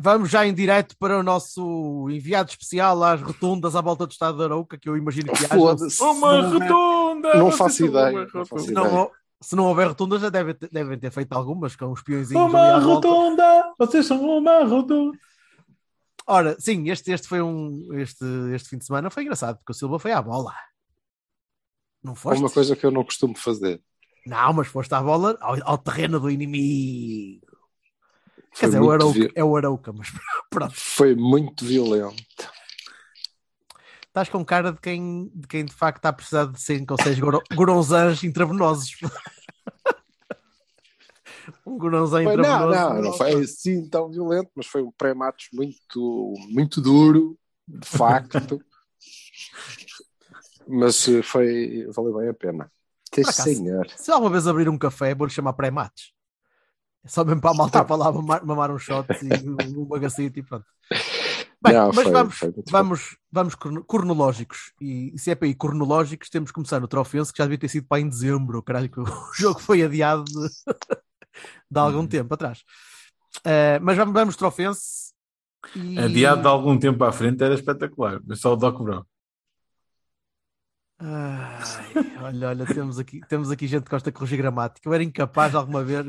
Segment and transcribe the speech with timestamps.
[0.00, 4.38] Vamos já em direto para o nosso enviado especial às rotundas à volta do Estado
[4.38, 6.04] da Arouca, que eu imagino que haja.
[6.04, 7.34] Uma Não rotunda!
[7.34, 8.26] Não faço ideia.
[8.32, 8.88] Não faço ideia.
[8.90, 9.10] não,
[9.42, 12.78] se não houver rotundas, já devem ter, devem ter feito algumas com os peõezinhos Uma
[12.78, 13.72] rotunda!
[13.78, 15.18] Vocês são uma rotunda!
[16.26, 17.88] Ora, sim, este, este foi um.
[17.94, 18.24] Este,
[18.54, 20.54] este fim de semana foi engraçado, porque o Silva foi à bola.
[22.02, 22.38] Não É foste?
[22.40, 23.82] uma coisa que eu não costumo fazer.
[24.26, 27.46] Não, mas foste à bola ao, ao terreno do inimigo.
[28.58, 30.08] Quer dizer, é o Arauca, vi- é o Arauca, mas
[30.50, 30.74] pronto.
[30.74, 32.50] Foi muito violento.
[34.06, 37.02] Estás com cara de quem de, quem de facto está a precisar de 5 ou
[37.02, 37.18] 6
[37.54, 38.96] goronzãs intravenosos.
[41.64, 42.74] um goronzão Foi- intravenoso.
[42.74, 47.86] não, não, não foi assim tão violento, mas foi um pré-matos muito, muito duro, de
[47.86, 48.60] facto.
[50.66, 52.70] mas eh, foi, valeu bem a pena.
[53.12, 53.88] Acaso, senhor.
[53.96, 56.12] Se alguma vez abrir um café, vou-lhe chamar pré-mates.
[57.04, 59.84] É só mesmo para a malta para lá mamar, mamar um shot e um, um
[59.86, 60.66] bagacito e pronto.
[61.62, 64.72] Bem, Não, mas foi- vamos, foi vamos, vamos crono- cronológicos.
[64.80, 67.68] E se é para ir cronológicos, temos que começar no Trofense, que já devia ter
[67.68, 68.62] sido para em dezembro.
[68.62, 69.04] Caralho, que o
[69.36, 70.48] jogo foi adiado de,
[71.70, 72.06] de algum Uhum.
[72.06, 72.62] tempo atrás.
[73.44, 75.12] Eh, mas vamos, vamos Trofense.
[75.76, 75.98] E...
[75.98, 79.04] Adiado de algum tempo à frente era espetacular, mas só o Doc Brown.
[81.02, 84.86] Ai, olha, olha, temos aqui, temos aqui gente que gosta de corrigir gramática.
[84.86, 86.04] Eu era incapaz de alguma vez.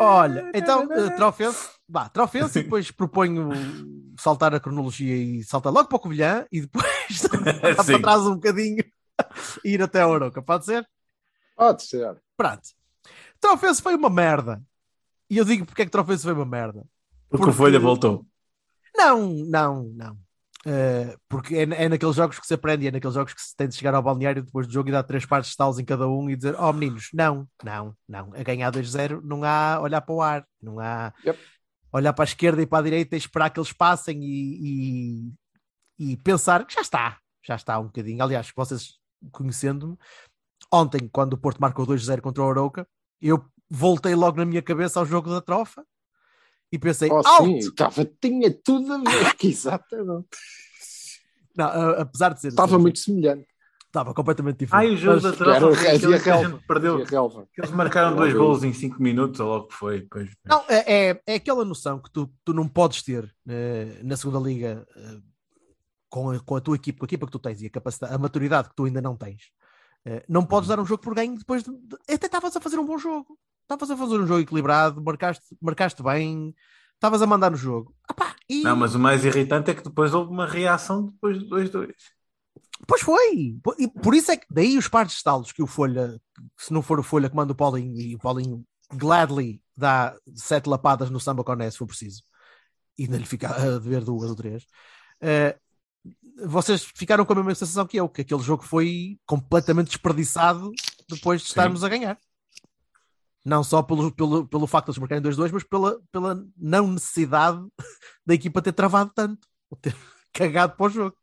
[0.00, 3.50] Olha, então, uh, Trofense, vá, Trofense e depois proponho
[4.18, 7.28] saltar a cronologia e saltar logo para o Covilhã e depois
[7.76, 8.82] para trás um bocadinho
[9.64, 10.84] e ir até a Oroca, pode ser?
[11.56, 12.16] Pode ser.
[12.36, 12.62] Pronto.
[13.38, 14.60] Trofense foi uma merda.
[15.28, 16.84] E eu digo porque é que Trofense foi uma merda.
[17.28, 18.26] Porque o Porque- Folha voltou.
[19.00, 20.18] Não, não, não.
[20.66, 23.66] Uh, porque é, é naqueles jogos que se aprende, é naqueles jogos que se tem
[23.66, 26.06] de chegar ao balneário depois do jogo e dar três partes de talos em cada
[26.06, 28.30] um e dizer: Oh meninos, não, não, não.
[28.34, 31.38] A ganhar 2-0 não há olhar para o ar, não há Yep.
[31.92, 35.32] olhar para a esquerda e para a direita e esperar que eles passem e,
[35.98, 38.22] e, e pensar que já está, já está um bocadinho.
[38.22, 38.98] Aliás, vocês
[39.32, 39.96] conhecendo-me,
[40.70, 42.86] ontem, quando o Porto marcou 2-0 contra o Arouca,
[43.20, 45.86] eu voltei logo na minha cabeça ao jogo da trofa
[46.72, 47.44] e pensei: Oh, alto!
[47.62, 49.36] sim, tava, tinha tudo a ver.
[49.42, 50.28] Exatamente.
[51.56, 51.66] Não,
[51.98, 52.48] apesar de ser.
[52.48, 53.46] Estava muito semelhante.
[53.86, 54.86] Estava completamente diferente.
[54.86, 57.04] Ai, o jogo Mas- da troca que a gente perdeu.
[57.04, 60.02] Que Eles marcaram dois golos em 5 minutos, ou logo que foi.
[60.02, 60.30] Pois.
[60.44, 64.38] Não, é, é, é aquela noção que tu, tu não podes ter eh, na segunda
[64.38, 65.18] liga eh,
[66.08, 68.14] com, a, com a tua equipe, com a equipa que tu tens e a capacidade,
[68.14, 69.50] a maturidade que tu ainda não tens.
[70.06, 72.78] Eh, não podes dar um jogo por ganho depois de, de- até estavas a fazer
[72.78, 73.36] um bom jogo.
[73.70, 76.52] Estavas a fazer um jogo equilibrado, marcaste, marcaste bem,
[76.94, 77.94] estavas a mandar no jogo.
[78.08, 81.48] Apá, e- Não, mas o mais irritante é que depois houve uma reação depois do
[81.48, 81.94] 2-2.
[82.84, 83.54] Pois foi.
[83.78, 86.20] E por isso é que daí os pares de estalos que o Folha,
[86.58, 90.68] se não for o Folha que manda o Paulinho e o Paulinho gladly dá sete
[90.68, 92.24] lapadas no samba coné se for preciso
[92.98, 94.66] e ainda lhe fica a dever duas ou três.
[95.20, 95.56] eh,
[96.44, 100.72] vocês ficaram com a mesma sensação que eu, que aquele jogo foi completamente desperdiçado
[101.08, 102.18] depois de estarmos a ganhar.
[103.44, 107.64] Não só pelo, pelo, pelo facto de eles marcarem 2-2, mas pela, pela não necessidade
[108.26, 109.94] da equipa ter travado tanto, ou ter
[110.32, 111.16] cagado para o jogo.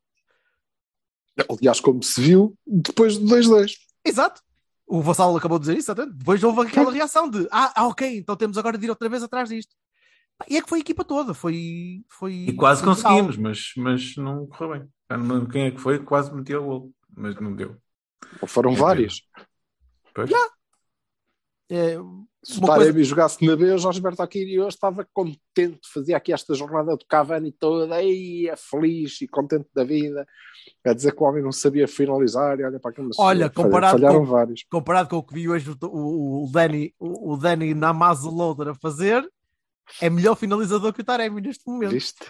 [1.50, 3.74] Aliás, como se viu, depois do 2-2.
[4.04, 4.42] Exato.
[4.88, 8.38] O Vassal acabou de dizer isso, depois houve aquela reação de ah, ah, ok, então
[8.38, 9.76] temos agora de ir outra vez atrás disto.
[10.50, 12.04] E é que foi a equipa toda, foi.
[12.08, 14.90] foi E quase conseguimos, mas, mas não correu bem.
[15.10, 17.76] Não lembro quem é que foi, quase meteu o gol, mas não deu.
[18.42, 19.22] Ou foram É vários.
[20.14, 20.30] Pois.
[21.70, 21.98] É,
[22.44, 25.80] Se o Uma coisa- Taremi jogasse na B, o Jorge Berto Aquiri hoje estava contente,
[25.94, 30.26] fazia aqui esta jornada do Cavani toda, aí é feliz e contente da vida,
[30.86, 33.98] a dizer que o homem não sabia finalizar, e olha para aquilo, mas Olha, comparado
[34.00, 34.64] falharam com- vários.
[34.72, 37.74] comparado com o que vi hoje o, o, o Dani, o, o Dani
[38.70, 39.28] a fazer,
[40.02, 41.92] é melhor finalizador que o Taremi neste momento.
[41.92, 42.24] Viste?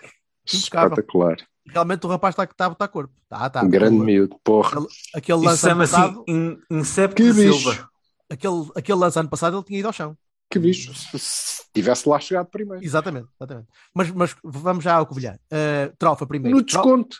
[0.52, 0.90] Impecável.
[0.94, 1.38] Espetacular.
[1.68, 3.14] Realmente o rapaz está está a botar corpo.
[3.30, 3.62] Tá, tá.
[3.64, 4.82] Um grande miúdo, porra.
[5.14, 7.60] Aquele Isso lance ano chama-se passado, in, Incept Que de bicho.
[7.60, 7.90] Silva.
[8.30, 10.18] Aquele, aquele lance ano passado ele tinha ido ao chão.
[10.50, 12.84] Que bicho, se, se tivesse lá chegado primeiro.
[12.84, 13.68] Exatamente, exatamente.
[13.94, 15.38] Mas, mas vamos já ao Covilhã.
[15.52, 16.58] Uh, trofa primeiro.
[16.58, 17.18] No desconto,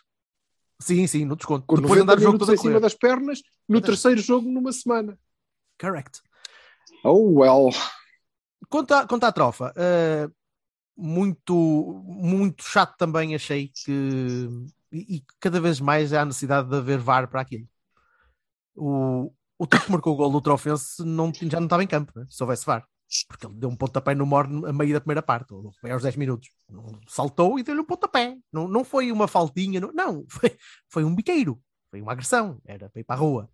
[0.80, 1.66] Sim, sim, no desconto.
[1.66, 4.50] com Depois 90 andar o jogo todo a em cima das pernas, no terceiro jogo
[4.50, 5.18] numa semana.
[5.80, 6.22] Correct.
[7.04, 7.70] Oh, well.
[8.70, 10.32] Quanto à, quanto à trofa, uh,
[10.96, 14.50] muito, muito chato também achei que.
[14.92, 17.68] E, e cada vez mais há necessidade de haver VAR para aquilo.
[18.76, 22.12] O, o tipo que marcou o gol do Trofense não, já não estava em campo,
[22.16, 22.26] né?
[22.30, 22.88] se houvesse VAR.
[23.28, 26.04] Porque ele deu um pontapé no Morne a meio da primeira parte, ou foi aos
[26.04, 26.50] 10 minutos.
[27.08, 28.38] Saltou e deu-lhe um pontapé.
[28.52, 30.58] Não, não foi uma faltinha, não, não foi,
[30.90, 33.50] foi um biqueiro, foi uma agressão, era para ir para a rua.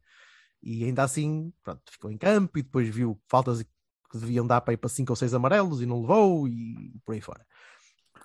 [0.62, 4.74] E ainda assim, pronto, ficou em campo e depois viu faltas que deviam dar para
[4.74, 7.46] ir para 5 ou 6 amarelos e não levou e por aí fora.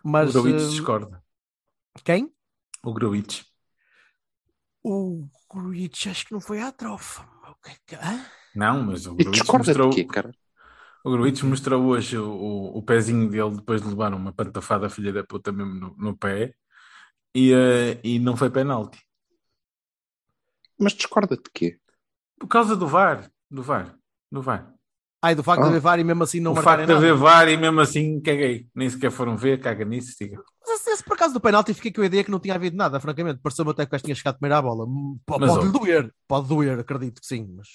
[0.03, 1.23] Mas o Gruitch eh, discorda.
[2.05, 2.33] quem?
[2.83, 3.45] O Gruitch.
[4.83, 7.29] O Gruitch acho que não foi à trofa.
[7.93, 8.59] O?
[8.59, 10.33] Não, mas o Gruitch mostrou, quê, cara?
[11.05, 15.13] o Gruitch mostrou hoje o, o, o pezinho dele depois de levar uma pantafada filha
[15.13, 16.55] da puta mesmo no, no pé
[17.35, 18.99] e, eh, e não foi penalti.
[20.79, 21.79] Mas discorda de quê?
[22.39, 23.31] Por causa do VAR.
[23.51, 23.95] Do VAR.
[24.31, 24.73] Do VAR.
[25.21, 25.65] Ai, do facto Ah.
[25.65, 27.07] de haver VAR e mesmo assim não o marcarem facto de nada.
[27.07, 28.69] haver VAR e mesmo assim caguei.
[28.75, 30.41] Nem sequer foram ver, caga nisso, diga.
[30.79, 33.01] Esse, esse por acaso do penalti fiquei com a ideia que não tinha havido nada,
[33.01, 33.41] francamente.
[33.43, 34.85] Pareceu-me até que o gajo tinha chegado primeiro à bola.
[34.85, 35.73] Hum, po- Mas, Pode-lhe ó.
[35.73, 37.69] doer, pode doer, acredito que sim, mas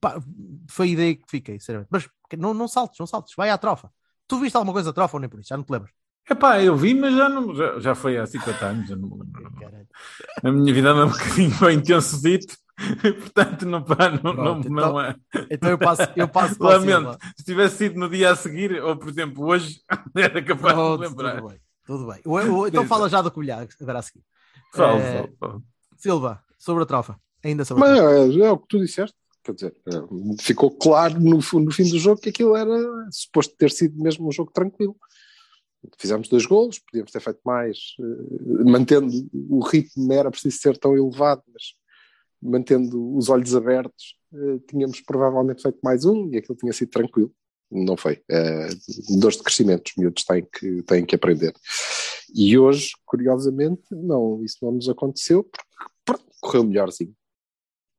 [0.00, 0.20] pá,
[0.68, 1.88] foi a ideia que fiquei, sinceramente.
[1.90, 2.08] Mas
[2.38, 3.90] não, não saltes, não saltes, vai à trofa.
[4.28, 5.48] Tu viste alguma coisa da trofa ou nem por isso?
[5.48, 5.90] Já não te lembras?
[6.30, 8.88] Epá, eu vi, mas já, não, já, já foi há 50 anos.
[8.88, 9.50] já não me lembro.
[9.58, 9.88] Caralho.
[10.44, 12.56] A minha vida anda um bocadinho bem intenso dito.
[13.02, 15.16] Portanto, não, pá, não, não, Pronto, não é.
[15.50, 17.10] Então eu passo, eu passo Lamento.
[17.10, 17.18] Silva.
[17.36, 19.80] Se tivesse sido no dia a seguir, ou por exemplo hoje,
[20.14, 21.42] era capaz Pronto, de lembrar.
[21.86, 22.20] Tudo bem.
[22.24, 24.24] O- o- então fala já do Covilhã, agora a seguir.
[24.72, 25.62] Fala, Eh, fala.
[25.96, 27.20] Silva, sobre a trofa.
[27.44, 28.14] Ainda sobre a Mas trofa.
[28.14, 29.16] é, é o que tu disseste.
[29.42, 32.76] Quer dizer, é, ficou claro no, no fim do jogo que aquilo era
[33.10, 34.94] suposto ter sido mesmo um jogo tranquilo.
[35.98, 39.10] Fizemos dois golos, podíamos ter feito mais, eh, mantendo
[39.48, 41.74] o ritmo, não era preciso ser tão elevado, mas
[42.42, 47.32] mantendo os olhos abertos, eh, tínhamos provavelmente feito mais um e aquilo tinha sido tranquilo.
[47.70, 48.22] Não foi.
[48.28, 48.68] É,
[49.18, 51.54] dores de crescimento, os miúdos têm que, têm que aprender.
[52.34, 55.48] E hoje, curiosamente, não, isso não nos aconteceu
[56.04, 57.14] porque correu melhorzinho.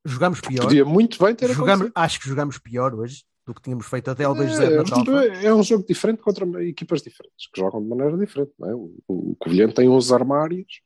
[0.06, 0.64] Jogamos pior.
[0.64, 1.94] Podia muito bem ter Jogamos, acontecido.
[1.96, 5.54] acho que jogamos pior hoje do que tínhamos feito até ao 2-0 na É, é
[5.54, 8.52] um jogo diferente contra equipas diferentes, que jogam de maneira diferente.
[8.58, 8.76] Não é?
[8.76, 10.82] O, o Covilhã tem uns armários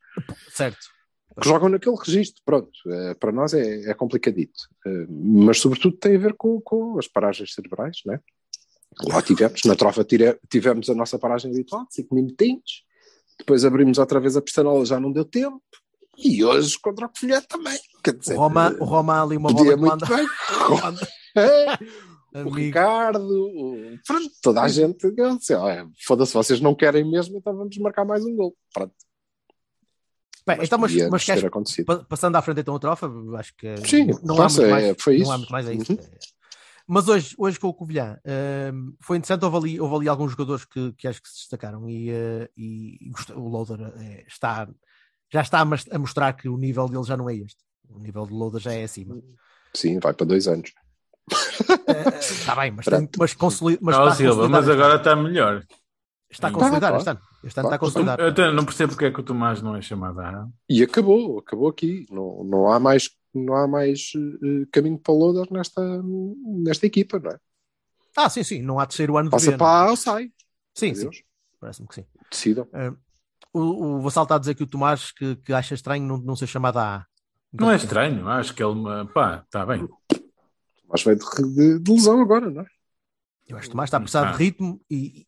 [0.49, 0.87] Certo.
[1.41, 2.41] que jogam naquele registro.
[2.45, 4.59] Pronto, é, para nós é, é complicadito.
[4.85, 7.97] É, mas, sobretudo, tem a ver com, com as paragens cerebrais.
[8.05, 8.19] Não é?
[9.03, 12.83] Lá tivemos, na trofa tire- tivemos a nossa paragem habitual, 5 minutinhos.
[13.37, 15.61] Depois abrimos outra vez a pistanola, já não deu tempo.
[16.17, 17.77] E hoje contra o Covilhã também.
[18.01, 20.25] Quer dizer, O Roma, o Roma ali uma bola muito bem.
[21.35, 21.65] É,
[22.35, 22.55] o Amigo.
[22.55, 25.03] Ricardo, o- pronto, toda a gente.
[25.17, 28.55] eu disse, "Olha, Foda-se, vocês não querem mesmo, então vamos marcar mais um gol.
[28.73, 28.93] Pronto,
[30.47, 33.75] Bem, então, mas, podia mas ter queres, passando à frente então a trofa, acho que
[33.87, 35.31] Sim, não, passa, há muito é, mais, foi não isso.
[35.31, 35.91] há muito mais a isso.
[35.91, 35.97] Uhum.
[36.87, 38.19] Mas hoje, hoje com o Covilhã
[38.73, 41.89] hum, foi interessante, houve ali, houve ali alguns jogadores que, que acho que se destacaram
[41.89, 44.67] e, eh, e o Loader eh, está,
[45.31, 47.57] já está a, a mostrar que o nível dele já não é este.
[47.89, 49.19] O nível do Loader já é acima.
[49.73, 50.71] Sim, vai para dois anos.
[51.87, 55.15] Eh, Está bem, mas, tem, mas, consoli- mas Ah, a Silva, consolidar mas agora está
[55.15, 55.63] melhor.
[56.29, 57.21] está a Tá, consolidar este ano.
[57.43, 58.19] Este ano está a consolidar.
[58.19, 61.39] Eu até não percebo porque é que o Tomás não é chamado à E acabou,
[61.39, 62.05] acabou aqui.
[62.11, 65.81] Não, não há mais, não há mais eh, caminho para o Loader nesta,
[66.63, 67.39] nesta equipa, não é?
[68.15, 69.87] Ah, sim, sim, não há terceiro ano de Passa para não.
[69.87, 70.31] A ou sai.
[70.73, 71.09] Sim, sim,
[71.59, 72.05] parece-me que sim.
[72.31, 72.67] Decidam.
[73.53, 73.59] O,
[73.97, 76.47] o Vassal está a dizer que o Tomás que, que acha estranho não, não ser
[76.47, 77.05] chamado a A.
[77.53, 78.75] Não é estranho, acho que ele.
[78.75, 79.87] me- Pá, está bem.
[80.89, 82.65] Mas veio de, de- de lesão agora, não é?
[83.47, 84.31] Eu acho que o Tomás está a precisar Ah.
[84.31, 85.25] de ritmo e e-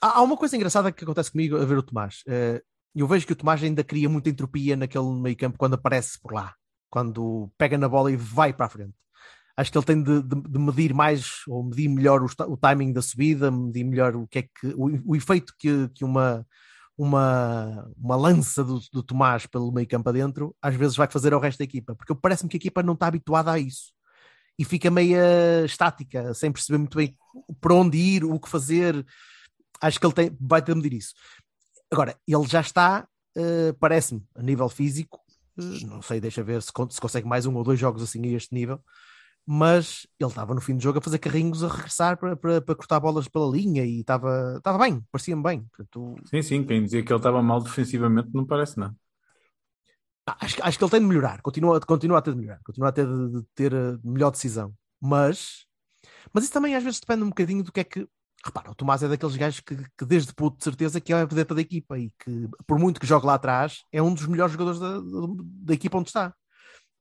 [0.00, 2.22] há, há uma coisa engraçada que acontece comigo a ver o Tomás.
[2.26, 2.62] Eh,
[2.94, 6.32] eu vejo que o Tomás ainda cria muita entropia naquele meio campo quando aparece por
[6.32, 6.54] lá,
[6.90, 8.94] quando pega na bola e vai para a frente.
[9.56, 12.92] Acho que ele tem de, de- de medir mais ou medir melhor o, o timing
[12.92, 16.46] da subida, medir melhor o que é que o, o efeito que, que uma,
[16.96, 21.40] uma, uma lança do, do Tomás pelo meio campo adentro às vezes vai fazer ao
[21.40, 23.92] resto da equipa, porque parece-me que a equipa não está habituada a isso
[24.58, 27.16] e fica meia estática, sem perceber muito bem
[27.60, 29.06] para onde ir, o que fazer.
[29.80, 31.14] Acho que ele tem, vai ter de medir isso.
[31.90, 35.20] Agora, ele já está, eh, parece-me, a nível físico,
[35.62, 38.54] não sei, deixa ver se, se consegue mais um ou dois jogos assim a este
[38.54, 38.80] nível,
[39.46, 42.74] mas ele estava no fim do jogo a fazer carrinhos a regressar para, para, para
[42.76, 45.62] cortar bolas pela linha e estava, estava bem, parecia-me bem.
[45.64, 48.94] Portanto, Sim, sim, quem dizia que ele estava mal defensivamente não parece nada.
[50.26, 52.60] Ah, Acho, que- acho que ele tem de melhorar, continua, continua a ter de melhorar,
[52.64, 53.72] continua a ter de, de ter
[54.04, 55.66] melhor decisão, mas
[56.32, 58.08] Mas isso também às vezes depende um bocadinho do que é que.
[58.44, 61.24] Repara, o Tomás é daqueles gajos que, que desde puto de certeza que é a
[61.24, 64.52] vedeta da equipa e que, por muito que jogue lá atrás, é um dos melhores
[64.52, 65.26] jogadores da, da,
[65.64, 66.32] da equipa onde está.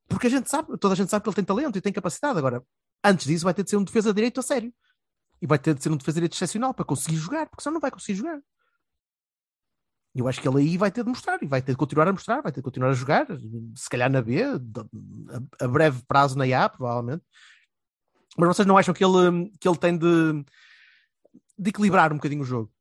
[0.07, 2.39] Porque a gente sabe, toda a gente sabe que ele tem talento e tem capacidade.
[2.39, 2.63] Agora,
[3.03, 4.73] antes disso, vai ter de ser um defesa direito a sério.
[5.39, 7.81] E vai ter de ser um defesa direito excepcional para conseguir jogar, porque senão não
[7.81, 8.39] vai conseguir jogar.
[10.15, 12.11] Eu acho que ele aí vai ter de mostrar e vai ter de continuar a
[12.11, 13.27] mostrar, vai ter de continuar a jogar,
[13.75, 17.23] se calhar na B, a, a breve prazo na A, provavelmente.
[18.35, 20.43] Mas vocês não acham que ele, que ele tem de,
[21.57, 22.71] de equilibrar um bocadinho o jogo?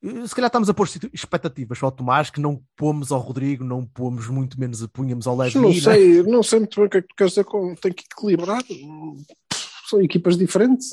[0.00, 4.28] Se calhar estamos a pôr expectativas ao Tomás que não pomos ao Rodrigo, não pomos
[4.28, 5.58] muito menos, punhamos ao Levi.
[5.58, 7.92] Não sei, não sei muito bem o que é que tu queres dizer com tem
[7.92, 8.62] que equilibrar.
[9.88, 10.92] São equipas diferentes.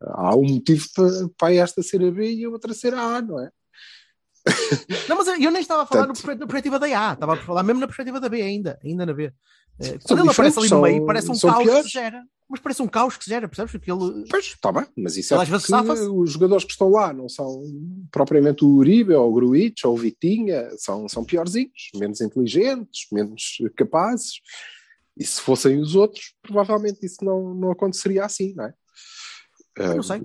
[0.00, 3.22] Há um motivo para, para esta ser a B e a outra ser a A,
[3.22, 3.50] não é?
[5.08, 6.26] Não, mas eu nem estava a falar Tanto...
[6.26, 9.12] na perspectiva da A, estava a falar mesmo na perspectiva da B ainda, ainda na
[9.12, 9.32] B.
[9.80, 11.82] Eh, quando ele aparece ali no meio, parece um caos piores.
[11.82, 12.24] que se gera.
[12.48, 13.72] Mas parece um caos que se gera, percebes?
[13.72, 14.26] Porque ele...
[14.28, 17.62] Pois, está bem, mas isso é porque os jogadores que estão lá não são
[18.10, 23.56] propriamente o Uribe ou o Gruitch ou o Vitinha, são, são piorzinhos, menos inteligentes, menos
[23.74, 24.42] capazes.
[25.16, 28.74] E se fossem os outros, provavelmente isso não, não aconteceria assim, não é?
[29.78, 30.20] Não sei.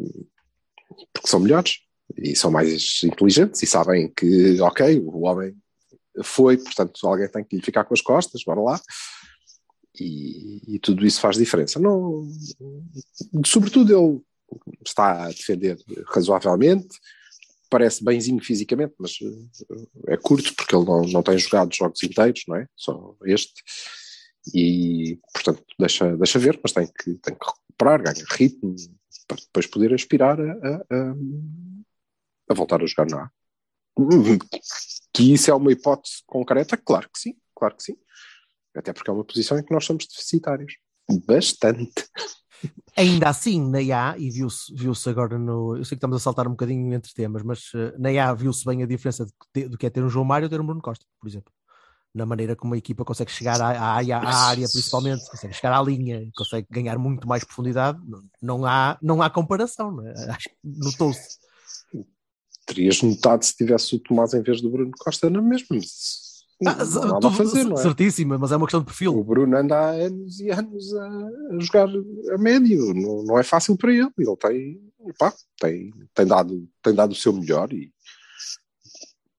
[1.13, 1.79] Porque são melhores
[2.17, 5.55] e são mais inteligentes e sabem que, ok, o homem
[6.23, 8.81] foi, portanto alguém tem que lhe ficar com as costas, bora lá.
[9.99, 11.79] E, e tudo isso faz diferença.
[11.79, 12.27] Não,
[13.45, 14.21] sobretudo ele
[14.85, 15.77] está a defender
[16.07, 16.97] razoavelmente,
[17.69, 22.43] parece benzinho fisicamente, mas eh, é curto porque ele não, não tem jogado jogos inteiros,
[22.47, 22.67] não é?
[22.75, 23.63] Só este.
[24.53, 28.75] E, portanto, deixa, deixa ver, mas tem que, tem que recuperar, ganha ritmo,
[29.27, 30.53] para depois poder aspirar a,
[30.89, 31.15] a,
[32.49, 33.31] a voltar a jogar na A.
[35.13, 36.77] Que isso é uma hipótese concreta?
[36.77, 37.97] Claro que sim, claro que sim.
[38.77, 40.73] Até porque é uma posição em que nós somos deficitários.
[41.25, 42.05] Bastante.
[42.95, 45.77] Ainda assim, na IA, e viu-se viu agora no.
[45.77, 48.65] Eu sei que estamos a saltar um bocadinho entre temas, mas uh, na IA viu-se
[48.65, 51.05] bem a diferença do que é ter um João Mário ou ter um Bruno Costa,
[51.19, 51.53] por exemplo.
[52.13, 55.77] Na maneira como a equipa consegue chegar à, à, área, à área, principalmente, consegue chegar
[55.77, 57.99] à linha, consegue ganhar muito mais profundidade,
[58.41, 60.13] não há, não há comparação, não é?
[60.31, 61.37] acho que notou-se
[62.67, 65.77] terias notado se tivesse o Tomás em vez do Bruno Costa na mesma.
[66.65, 67.81] Ah, não tu, fazer, não é?
[67.81, 69.15] Certíssima, mas é uma questão de perfil.
[69.15, 73.43] O Bruno anda há anos e anos a, a jogar a médio, não, não, é
[73.43, 74.09] fácil para ele.
[74.17, 74.81] Ele tem,
[75.19, 77.93] pá, tem, tem, dado, tem dado o seu melhor e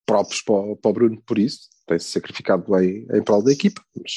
[0.06, 3.82] próprios para, para o Bruno por isso, tem-se sacrificado bem em prol da equipa.
[4.00, 4.12] Mas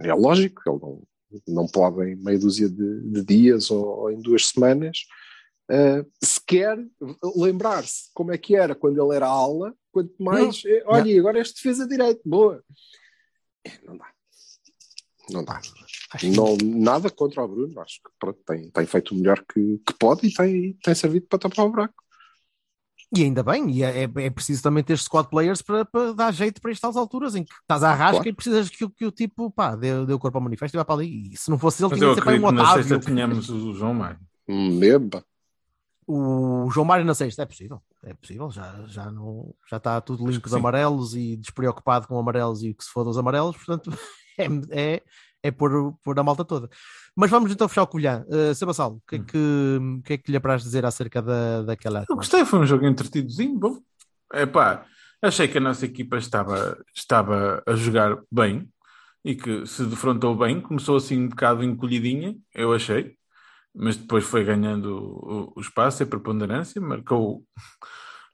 [0.00, 1.02] é lógico, ele não,
[1.46, 4.98] não pode em meia dúzia de, de dias ou, ou em duas semanas
[5.70, 6.78] uh, sequer
[7.36, 11.20] lembrar-se como é que era quando ele era aula, quanto mais, não, eh, olha, não.
[11.20, 12.62] agora és defesa direito, boa.
[13.64, 14.06] É, não dá.
[15.30, 15.60] Não dá.
[16.24, 19.94] Não, nada contra o Bruno, acho que pronto, tem, tem feito o melhor que, que
[19.98, 22.02] pode e tem, tem servido para tapar o buraco.
[23.14, 26.32] E ainda bem, e é, é, é preciso também ter squad players para, para dar
[26.32, 28.28] jeito para estas alturas em que estás à rasca claro.
[28.28, 30.84] e precisas que, que o tipo pá, dê, dê o corpo ao manifesto e vá
[30.84, 31.30] para ali.
[31.30, 32.62] E se não fosse ele, Mas tinha de ser para um Otávio.
[32.62, 32.82] Otávio.
[32.82, 34.18] Na sexta tínhamos o João Mário.
[34.48, 35.22] Meba.
[36.06, 40.28] O João Mário na sexta, é possível, é possível, já, já, não, já está tudo
[40.28, 43.90] limpo de amarelos e despreocupado com amarelos e que se foda os amarelos, portanto
[44.36, 45.02] é, é,
[45.42, 46.68] é pôr, pôr a malta toda.
[47.14, 48.24] Mas vamos então fechar o colhão.
[48.28, 49.24] Uh, Sebassal, o que, é Hum.
[49.24, 52.04] que, que é que lhe apraz dizer acerca da, daquela.
[52.08, 53.58] Eu gostei, foi um jogo entretidozinho.
[53.58, 53.78] Bom,
[54.32, 54.84] epá,
[55.20, 58.68] achei que a nossa equipa estava, estava a jogar bem
[59.24, 60.60] e que se defrontou bem.
[60.60, 63.16] Começou assim um bocado encolhidinha, eu achei,
[63.74, 66.80] mas depois foi ganhando o, espaço e a preponderância.
[66.80, 67.44] Marcou,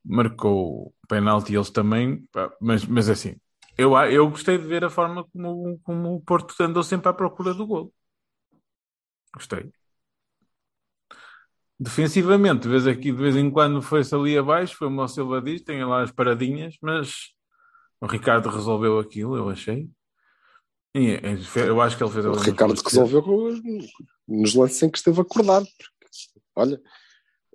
[0.04, 2.26] marcou o penalti eles também,
[2.61, 3.37] mas, mas assim,
[3.76, 7.54] eu, eu gostei de ver a forma como, como o Porto andou sempre à procura
[7.54, 7.92] do gol.
[9.35, 9.73] Gostei.
[11.80, 15.62] Defensivamente, de vez aqui, de vez em quando foi-se ali abaixo, foi o Silva diz,
[15.62, 17.33] tem lá as paradinhas, mas
[18.00, 19.88] o Ricardo resolveu aquilo, eu achei.
[21.06, 23.22] É- eu acho que ele fez O Ricardo resolveu
[24.26, 25.66] nos lances em que esteve acordado.
[25.66, 26.08] Porque,
[26.56, 26.80] olha,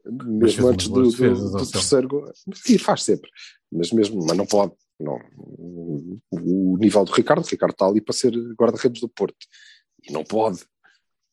[0.05, 1.01] mesmo antes do,
[1.33, 2.31] do- do terceiro gol.
[2.69, 3.29] E faz sempre.
[3.71, 4.73] Mas mesmo, mas não pode.
[5.00, 5.17] Não.
[6.31, 9.38] O nível do Ricardo, o Ricardo está ali para ser guarda-redes do Porto.
[10.07, 10.63] E não pode.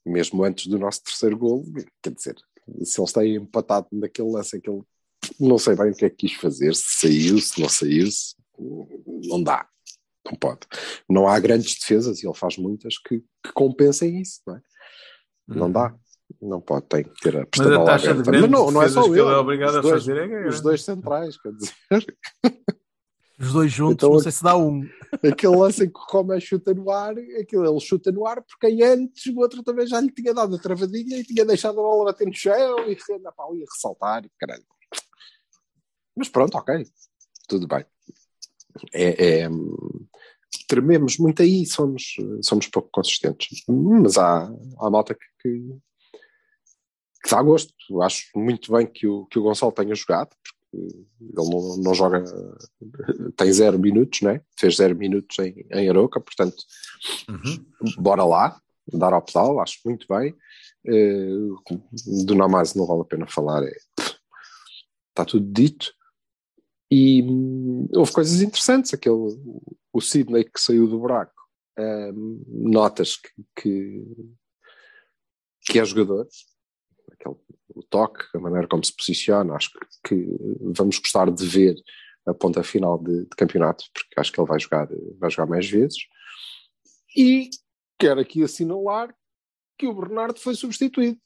[0.06, 1.64] Mesmo antes do nosso terceiro gol,
[2.02, 2.36] quer dizer,
[2.82, 4.82] se ele está empatado naquele lance em que ele
[5.38, 8.34] não sei bem o que é que quis fazer, se saiu, se não saiu, se,
[9.28, 9.66] não dá.
[10.24, 10.60] Não pode.
[11.08, 14.60] Não há grandes defesas, e ele faz muitas, que, que compensem isso, não é?
[15.48, 15.94] Não dá.
[16.40, 18.40] Não pode, tem que ter a Mas a taxa de aberta.
[18.42, 19.20] Mas não, não é só ele.
[19.20, 20.48] ele é obrigado os a dois, fazer é.
[20.48, 21.74] Os dois centrais, quer dizer.
[23.40, 24.82] Os dois juntos, Então, não sei se dá um.
[25.24, 28.66] aquele lance em que o Roma chuta no ar, aquele, ele chuta no ar porque
[28.66, 31.82] aí antes o outro também já lhe tinha dado a travadinha e tinha deixado a
[31.82, 34.62] bola bater no chão e anda, pá, ia ressaltar e caralho.
[36.14, 36.84] Mas pronto, ok,
[37.48, 37.82] tudo bem.
[38.92, 39.48] É, é,
[40.70, 43.64] trememos muito aí, somos, somos pouco consistentes.
[43.68, 44.48] Mas há,
[44.78, 45.58] há malta que, que,
[47.24, 47.74] que dá gosto.
[48.00, 52.22] Acho muito bem que o, que o Gonçalo tenha jogado, porque ele não, não joga,
[53.36, 54.40] tem zero minutos, né?
[54.56, 56.56] fez zero minutos em, em Aroca, portanto,
[57.28, 57.64] Uhum.
[57.98, 58.60] bora lá,
[58.92, 60.36] dar ao pedal, acho muito bem.
[60.86, 61.56] Uh,
[62.24, 63.72] do Namaz não vale a pena falar, é,
[65.08, 65.92] está tudo dito.
[66.90, 69.16] E hum, houve coisas interessantes, aquele,
[69.92, 71.40] o Sidney que saiu do buraco,
[71.78, 74.04] hum, notas que, que,
[75.62, 76.26] que é jogador,
[77.12, 77.36] aquele,
[77.74, 81.76] o toque, a maneira como se posiciona, acho que, que vamos gostar de ver
[82.26, 85.68] a ponta final de, de campeonato, porque acho que ele vai jogar, vai jogar mais
[85.68, 85.98] vezes.
[87.16, 87.50] E
[87.98, 89.14] quero aqui assinalar
[89.78, 91.18] que o Bernardo foi substituído.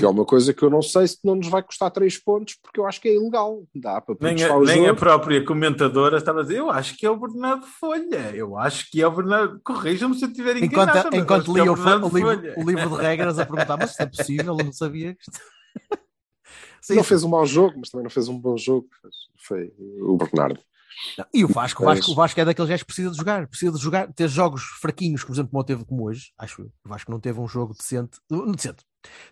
[0.00, 2.56] Que é uma coisa que eu não sei se não nos vai custar 3 pontos,
[2.62, 3.62] porque eu acho que é ilegal.
[3.74, 7.04] Dá para Nem, a, o nem a própria comentadora estava a dizer, eu acho que
[7.04, 10.32] é o Bernardo Folha, eu acho que é o Bernardo, corrijam-me se eu
[10.64, 11.10] Enquanto, enganado.
[11.12, 11.76] mas enquanto acho que é lia o
[12.06, 15.14] o, livro, o livro de regras a perguntar, mas isto é possível, eu não sabia
[15.14, 15.40] que isto...
[16.80, 18.88] Sim, Não fez um mau jogo, mas também não fez um bom jogo.
[19.36, 20.58] Foi o Bernardo.
[21.32, 23.46] E o Vasco, o Vasco, Mas- o Vasco é daqueles gajos que precisa de jogar,
[23.46, 26.72] precisa de jogar, ter jogos fraquinhos, por exemplo, como teve como hoje, acho eu.
[26.84, 28.84] O Vasco não teve um jogo decente, não decente,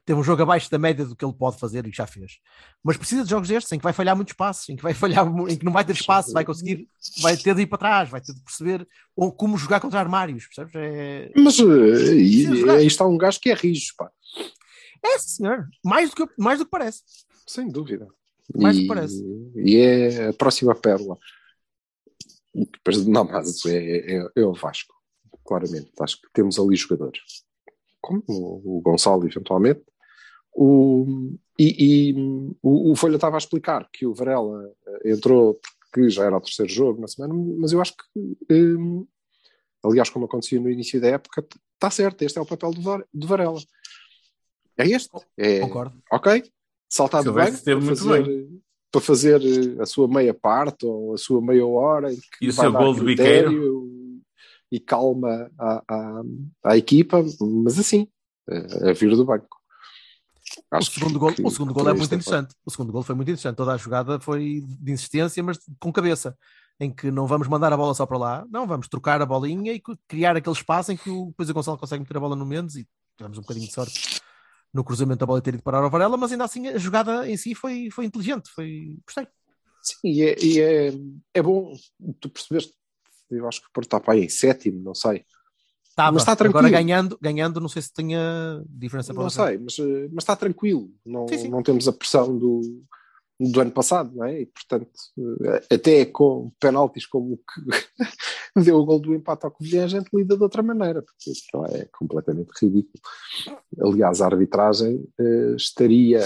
[0.04, 2.38] teve um jogo abaixo da média do que ele pode fazer e já fez.
[2.82, 5.26] Mas precisa de jogos destes em que vai falhar muitos passos, em que vai falhar,
[5.26, 6.88] em que não vai ter espaço, vai conseguir,
[7.20, 8.86] vai ter de ir para trás, vai ter de perceber
[9.16, 10.72] ou como jogar contra armários, percebes?
[10.76, 12.74] É, Mas jogar.
[12.74, 14.10] aí está um gajo que é rijo, pá.
[15.04, 17.02] é senhor, mais do que, mais do que parece.
[17.46, 18.06] Sem dúvida.
[18.56, 19.24] Mais do e, que parece.
[19.56, 21.18] E é a próxima pérola.
[22.62, 24.94] E depois, não, mas é, é, é o Vasco,
[25.46, 25.92] claramente.
[26.00, 27.20] Acho que temos ali jogadores.
[28.00, 29.82] Como o, Gonçalo, eventualmente.
[30.52, 31.06] O,
[31.58, 32.14] e e
[32.62, 35.60] o, o Folha estava a explicar que o Varela eh, entrou
[35.92, 39.06] porque já era o terceiro jogo na semana, mas eu acho que, hum,
[39.84, 42.22] aliás, como acontecia no início da época, está certo.
[42.22, 43.60] Este é o papel do, Var- do Varela.
[44.76, 45.10] É este.
[45.36, 45.96] É, Concordo.
[46.12, 46.44] ok,
[46.88, 48.48] saltar Silvestre banco muito fazer,
[48.90, 52.48] para fazer eh, a sua meia parte ou a sua meia hora em que E
[52.48, 54.20] o vai seu dar gol de critério
[54.70, 56.22] e calma à, à,
[56.64, 58.08] à equipa, mas assim,
[58.48, 59.56] eh, a vir do banco.
[60.72, 62.54] O Acho segundo, gol, que- o segundo gol é isto muito interessante.
[62.64, 63.56] O segundo gol foi muito interessante.
[63.56, 66.36] Toda a jogada foi de insistência, mas com cabeça.
[66.80, 69.72] Em que não vamos mandar a bola só para lá, não, vamos trocar a bolinha
[69.72, 72.46] e criar aquele espaço em que o, depois o Gonçalo consegue meter a bola no
[72.46, 74.17] Mendes e tivemos um bocadinho de sorte
[74.72, 77.36] no cruzamento da bola ter ido parar ao Varela, mas ainda assim a jogada em
[77.36, 78.96] si foi, foi inteligente, foi.
[79.06, 79.26] Gostei.
[79.82, 80.92] Sim, e é, e é,
[81.34, 81.72] é bom
[82.20, 82.74] tu percebeste.
[83.30, 85.24] Eu acho que o Porto está para aí em sétimo, não sei.
[85.88, 86.12] Estava.
[86.12, 86.58] Mas está tranquilo.
[86.58, 89.48] Agora ganhando, ganhando, não sei se tinha diferença para Não Gonçalo.
[89.48, 90.90] sei, mas, eh, mas está tranquilo.
[91.04, 91.48] Não, Sim, sim.
[91.48, 92.60] não temos a pressão do,
[93.40, 94.42] do ano passado, não é?
[94.42, 94.90] E portanto,
[95.44, 97.84] eh, até com penaltis como o que
[98.64, 101.64] deu o gol do empate ao Covilhã, a gente lida de outra maneira, porque isto
[101.66, 103.00] é completamente ridículo.
[103.80, 106.20] Aliás, a arbitragem eh, estaria,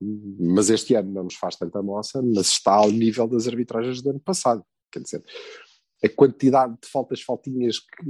[0.00, 4.10] mas este ano não nos faz tanta moça, mas está ao nível das arbitragens do
[4.10, 4.64] ano passado.
[4.90, 5.22] Quer dizer,
[6.04, 8.08] a quantidade de faltas faltinhas que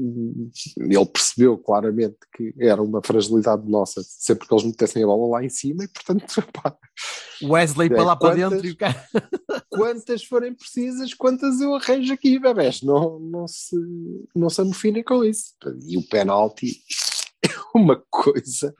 [0.79, 5.44] ele percebeu claramente que era uma fragilidade nossa, sempre que eles metessem a bola lá
[5.44, 6.77] em cima, e portanto, pá,
[7.42, 9.07] Wesley É, para lá para quantas- dentro e o cara.
[9.70, 13.77] quantas forem precisas, quantas eu arranjo aqui, bebés, não, não, se,
[14.35, 15.55] não se amofinem com isso.
[15.87, 16.83] E o penalti
[17.44, 18.74] é uma coisa.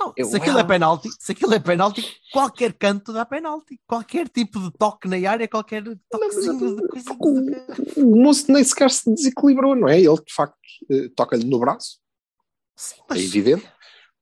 [0.00, 3.78] Não, Eu- se aquilo é penalti, se aquilo é penalti, qualquer canto dá penalti.
[3.86, 7.12] Qualquer tipo de toque na área, qualquer toquezinho de coisa.
[7.20, 9.98] O, o moço nem sequer se desequilibrou, não é?
[10.00, 10.56] Ele de facto
[10.90, 11.98] eh, toca-lhe no braço,
[12.74, 13.70] Sim, é mas evidente,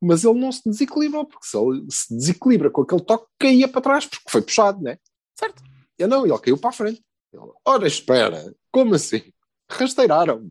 [0.01, 3.81] mas ele não se desequilibrou, porque se ele se desequilibra com aquele toque, caía para
[3.81, 4.99] trás, porque foi puxado, não é?
[5.37, 5.62] certo.
[5.97, 7.01] Eu não, ele caiu para a frente.
[7.33, 9.33] Ele, Ora, espera, como assim?
[9.71, 10.51] Rasteiraram.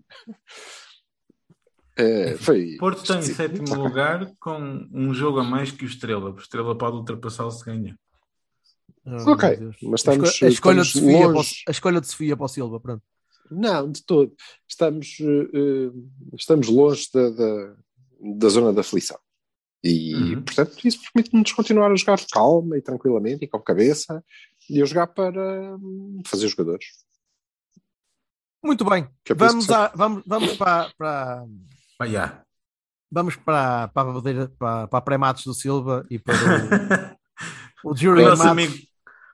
[1.97, 2.77] É, foi.
[2.77, 6.29] Porto está em Sim, sétimo lugar com um jogo a mais que o Estrela.
[6.31, 7.97] O Estrela pode ultrapassá-lo se ganha.
[9.05, 11.63] Oh, Ok, mas A esco- estamos- a, escolha de estamos Sofia para o- longe.
[11.67, 13.03] a escolha de Sofia para o Silva, pronto.
[13.49, 14.35] Não, de todo.
[14.67, 15.91] Estamos, eh, eh,
[16.35, 17.75] estamos longe da, da,
[18.37, 19.17] da zona da aflição.
[19.83, 20.41] E, Uhum.
[20.43, 24.21] portanto, isso permite-nos continuar a jogar calma e tranquilamente e com cabeça
[24.69, 26.85] e a jogar para hum, fazer jogadores.
[28.63, 29.07] Muito bem.
[29.23, 31.45] Que é Vamos, a, vamos, vamos para, para,
[31.99, 32.43] Vai já.
[33.11, 36.77] vamos para, para, para, para a pré-matos do Silva e para o,
[37.91, 38.47] o Com o Jury nosso Matos.
[38.47, 38.77] amigo,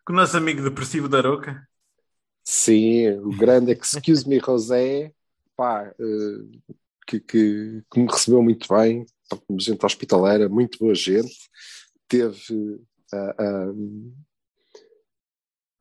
[0.06, 1.68] com o nosso amigo depressivo da Aroca.
[2.44, 5.14] Sim, o grande Excuse Me Rosé,
[5.56, 6.74] pá, eh,
[7.08, 9.06] que, que, que me recebeu muito bem,
[9.60, 11.50] gente hospitaleira, muito boa gente,
[12.08, 12.82] teve
[13.14, 13.74] a, a,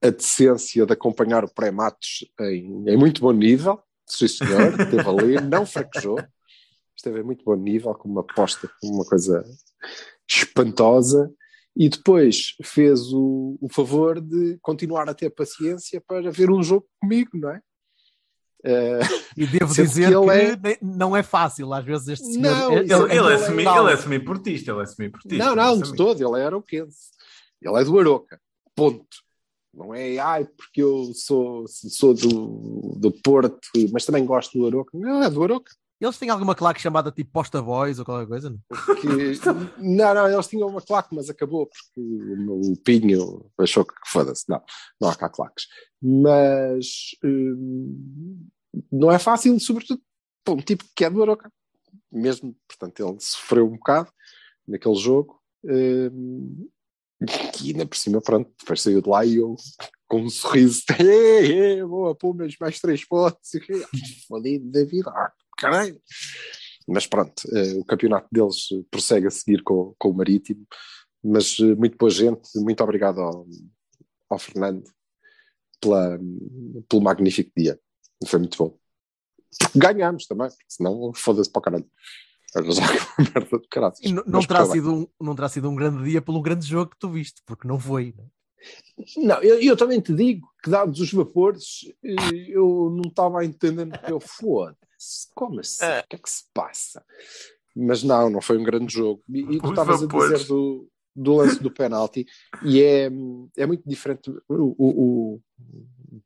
[0.09, 5.41] a decência de acompanhar o pré-matos em, em muito bom nível, sim senhor, esteve ali,
[5.41, 6.29] não fraquejou,
[6.97, 9.45] esteve em muito bom nível, com uma aposta, com uma coisa
[10.29, 11.33] espantosa,
[11.77, 16.87] e depois fez o, o favor de continuar a ter paciência para ver um jogo
[17.01, 17.61] comigo, não é?
[18.65, 19.01] Eh,
[19.37, 22.43] E devo dizer que que, ele é- ne- não é fácil, às vezes, este senhor.
[22.43, 25.45] Não, ele- Ele, ele, é ele é semi, ele é semi-portista, ele é semi-portista.
[25.45, 27.11] Não, não, é de todo, ele era o Kense.
[27.61, 28.41] Ele é do Aroca.
[28.77, 29.07] Ponto.
[29.75, 33.59] Não é, ai, porque eu sou, sou do, do Porto,
[33.91, 34.91] mas também gosto do Aroca.
[34.97, 35.73] Não, é do Aroca.
[36.03, 38.51] Eles têm alguma claque chamada tipo Posta Boys ou qualquer coisa?
[38.51, 38.59] Não?
[39.79, 44.45] Não, não, eles tinham uma claque, mas acabou porque o, Pinho achou que foda-se.
[44.49, 44.61] Não,
[45.01, 45.67] não há cá claques.
[46.03, 46.87] Mas
[47.25, 48.49] hum,
[48.91, 50.03] não é fácil, sobretudo
[50.45, 51.53] para um tipo que é do Aroca.
[52.11, 54.11] Mesmo, portanto, ele sofreu um bocado
[54.67, 55.41] naquele jogo.
[55.65, 56.69] hum,
[57.63, 59.55] e ainda por cima, pronto, depois saiu de lá e eu
[60.09, 63.51] com um sorriso, "Ê, ê, boa, Pumas, mais três pontos,
[64.27, 65.11] fodido da vida,
[65.63, 66.01] caralho.
[66.89, 70.67] Mas pronto, eh, o campeonato deles prossegue a seguir com, com o Marítimo,
[71.23, 73.47] mas eh, muito boa gente, muito obrigado ao,
[74.29, 74.83] ao Fernando
[75.81, 76.19] pela,
[76.89, 77.79] pelo magnífico dia,
[78.27, 78.77] foi muito bom.
[79.77, 81.91] Ganhámos também, porque senão foda-se para o caralho.
[84.03, 86.91] E n- não, terá sido um, não terá sido um grande dia pelo grande jogo
[86.91, 88.15] que tu viste, porque não foi.
[88.17, 88.25] né?
[89.17, 93.99] Não, eu, eu também te digo que, dados os vapores, eh, eu não estava entendendo
[93.99, 94.79] que eu foda-se.
[95.35, 95.85] Como assim?
[96.01, 97.05] O que é que se passa?
[97.75, 99.23] Mas não, não foi um grande jogo.
[99.29, 102.27] E, e tu estavas a dizer do, do lance do penalti,
[102.65, 103.11] e é,
[103.57, 104.31] é muito diferente.
[104.49, 105.43] O, o- o-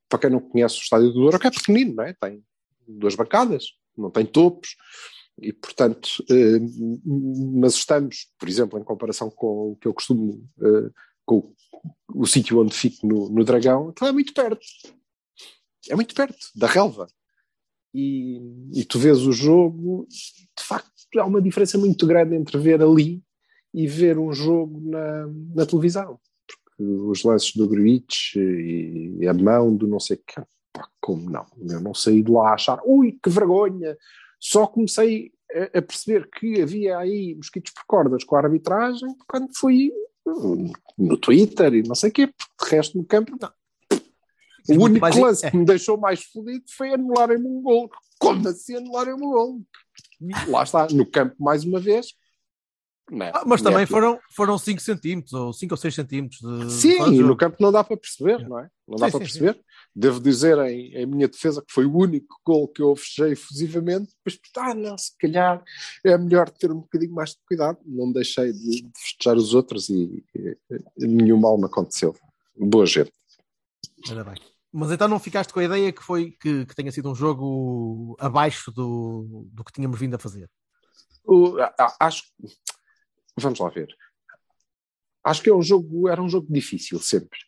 [0.09, 2.13] para quem não conhece o estádio do Douro, que é pequenino, não é?
[2.15, 2.45] Tem
[2.87, 3.65] duas bancadas,
[3.97, 4.77] não tem topos.
[5.39, 6.59] E, portanto, eh,
[7.05, 10.91] mas estamos, por exemplo, em comparação com o que eu costumo, eh,
[11.27, 14.65] com o, o sítio onde fico no, no Dragão, aquilo é muito perto.
[15.91, 17.07] É muito perto da relva.
[17.99, 18.43] E,
[18.75, 23.23] e tu vês o jogo, de facto, há uma diferença muito grande entre ver ali
[23.73, 26.21] e ver um jogo na, na televisão.
[26.47, 30.43] Porque os lances do Gruitch e a mão do não sei o que,
[30.75, 31.47] pá, como não?
[31.71, 33.97] Eu não saí de lá a achar, ui, que vergonha!
[34.39, 39.57] Só comecei a, a perceber que havia aí mosquitos por cordas com a arbitragem quando
[39.57, 39.91] fui
[40.99, 43.51] no Twitter e não sei o quê, porque de resto no campo não.
[44.69, 45.51] O único lance é.
[45.51, 47.91] que me deixou mais fodido foi anularem-me um gol.
[48.19, 49.63] Como assim anularem-me um gol?
[50.49, 52.15] Lá está, no campo mais uma vez.
[53.11, 53.97] Não é- Ah, mas é também aquilo.
[54.01, 56.73] foram, foram 5 centímetros ou 5 ou 6 centímetros de.
[56.73, 58.69] Sim, no campo não dá para perceber, não é?
[58.87, 59.65] Não dá Sim, para sim, perceber.
[59.95, 64.13] Devo dizer em, em minha defesa que foi o único gol que eu fechei efusivamente,
[64.25, 65.63] mas ah, não, se calhar
[66.05, 67.79] é melhor ter um bocadinho mais de cuidado.
[67.85, 70.57] Não deixei de, de festejar os outros e, e,
[70.99, 72.15] e nenhum mal me aconteceu.
[72.59, 73.13] Boa gente.
[74.09, 74.35] Ainda bem.
[74.79, 78.15] Mas então não ficaste com a ideia que foi que, que tenha sido um jogo
[78.21, 80.51] abaixo do, do que tínhamos vindo a fazer?
[81.25, 81.57] O-
[81.99, 82.25] acho
[83.41, 83.89] vamos lá ver.
[85.25, 87.39] Acho que é um jogo, era um jogo difícil sempre.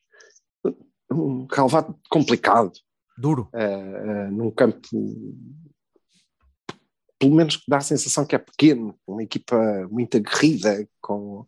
[1.12, 2.72] Um calvado complicado.
[3.18, 3.50] Duro.
[3.52, 4.88] eh, num campo
[7.18, 9.56] pelo menos que dá a sensação que é pequeno, uma equipa
[9.90, 11.44] muito aguerrida, com...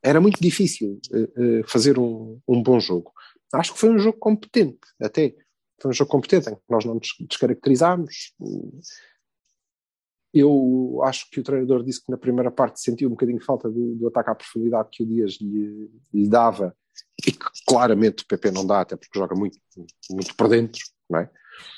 [0.00, 3.10] era muito difícil eh, fazer um, um bom jogo.
[3.54, 5.34] Acho que foi um jogo competente, até.
[5.80, 8.32] Foi um jogo competente em que nós não nos descaracterizámos.
[10.32, 13.94] Eu acho que o treinador disse que na primeira parte sentiu um bocadinho falta do,
[13.94, 16.74] do ataque à profundidade que o Dias lhe, lhe dava
[17.26, 19.58] e que claramente o PP não dá, até porque joga muito,
[20.10, 21.30] muito por dentro, não é?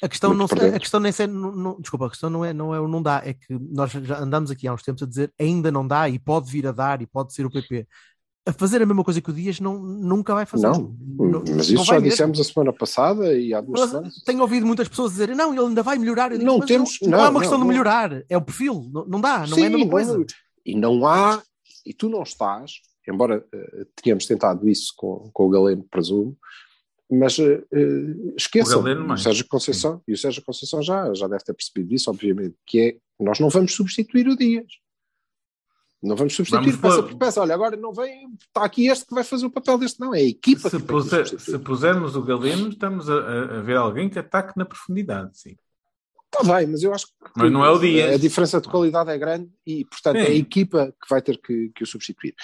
[0.02, 2.52] A questão, Muito não, a questão nem é, não, não- desculpa, a questão não é,
[2.52, 5.06] não é o não dá, é que nós já andamos aqui há uns tempos a
[5.06, 7.86] dizer ainda não dá e pode vir a dar e pode ser o PP.
[8.48, 10.68] A fazer a mesma coisa que o Dias não, nunca vai fazer.
[10.68, 13.90] Não, Não- mas não isso vai já dissemos a semana passada e há duas Mas
[13.90, 14.22] semanas.
[14.24, 16.30] tenho ouvido muitas pessoas dizerem não, ele ainda vai melhorar.
[16.30, 17.72] Eu digo, Não mas temos- não, não, não, é uma questão não, de não.
[17.74, 20.26] melhorar, é o perfil, não, não dá, não Sim, é a mesma não- coisa.
[20.64, 21.42] E não há,
[21.84, 22.74] e tu não estás,
[23.08, 26.36] embora eh, tenhamos tentado isso com, com o Galeno, presumo,
[27.10, 27.64] mas uh,
[28.36, 29.22] esqueçam, O Galeno o mais.
[29.22, 32.96] Sérgio Conceição, e o Sérgio Conceição já, já deve ter percebido isso, obviamente, que é
[33.24, 34.66] nós não vamos substituir o Dias.
[36.06, 37.40] Não vamos substituir Vamos peça pôr- por peça.
[37.40, 40.18] Olha, agora não vem, está aqui este que vai fazer o papel deste, não, é
[40.20, 44.18] a equipa Se, que puser- se pusermos o Galeno, estamos a, a- ver alguém que
[44.18, 45.56] ataque na profundidade, sim.
[46.32, 48.14] Está bem, mas eu acho que Mas não é o Dias.
[48.14, 50.32] a diferença de qualidade é grande e, portanto, é a Sim.
[50.34, 52.34] equipa que vai ter que, que o substituir.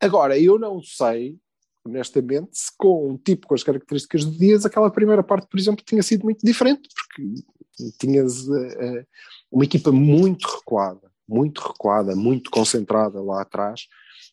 [0.00, 1.38] Agora, eu não sei
[1.84, 5.84] honestamente, se com um tipo com as características do Dias, aquela primeira parte, por exemplo,
[5.86, 7.32] tinha sido muito diferente, porque
[7.96, 9.06] tinhas eh,
[9.52, 13.86] uma equipa muito recuada, muito recuada, muito concentrada lá atrás,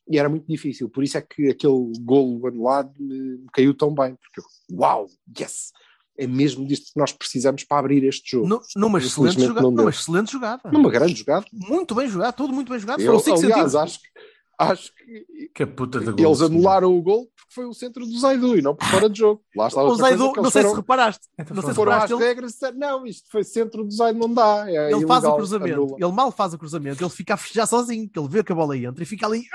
[0.08, 0.90] e era muito difícil.
[0.90, 5.08] Por isso é que aquele golo anulado me caiu tão bem, porque eu, uau,
[5.40, 5.72] yes!
[6.16, 8.48] É mesmo disto que nós precisamos para abrir este jogo.
[8.48, 10.72] Nu- numa, excelente jogada, numa excelente jogada.
[10.72, 11.46] Numa grande jogada.
[11.52, 13.02] Muito bem jogado, tudo muito bem jogado.
[13.02, 13.76] Eu, aliás, centímetros.
[13.76, 14.08] acho que,
[14.58, 18.58] acho que Que puta de eles anularam o gol porque foi o centro do Zaidu
[18.58, 19.42] e não por fora de jogo.
[19.56, 21.28] Lá está O Zaidu, não sei se foram, reparaste.
[21.38, 22.14] Então Não sei se reparaste.
[22.14, 24.66] Ele, regras não, isto foi centro do Zaidu, não dá.
[24.68, 25.74] É ele faz o ilegal, cruzamento.
[25.74, 25.98] anula.
[26.00, 27.04] Ele mal faz o cruzamento.
[27.04, 28.10] Ele fica a festejar sozinho.
[28.10, 29.46] Que ele vê que a bola entra e fica ali.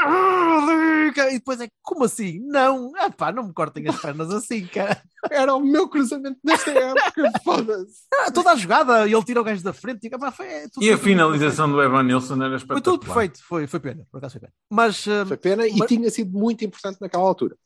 [1.31, 2.38] E depois é como assim?
[2.40, 5.02] Não, Epá, não me cortem as pernas assim, cara.
[5.31, 8.02] Era o meu cruzamento desta época, foda-se.
[8.14, 10.04] Ah, Toda a jogada, ele tira o gajo da frente.
[10.04, 12.66] E, epá, foi, é tudo- E a finalização do Evan Nilsson era perfeito.
[12.66, 12.83] Foi espetacular.
[12.83, 13.42] tudo perfeito.
[13.44, 14.07] Foi, foi pena.
[14.11, 14.52] Por acaso foi pena.
[14.70, 17.57] Mas, ah, Foi pena e Mas- tinha sido muito importante naquela altura.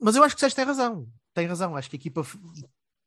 [0.00, 1.06] mas eu acho que Sérgio tem razão.
[1.34, 1.76] Tem razão.
[1.76, 2.22] Acho que a equipa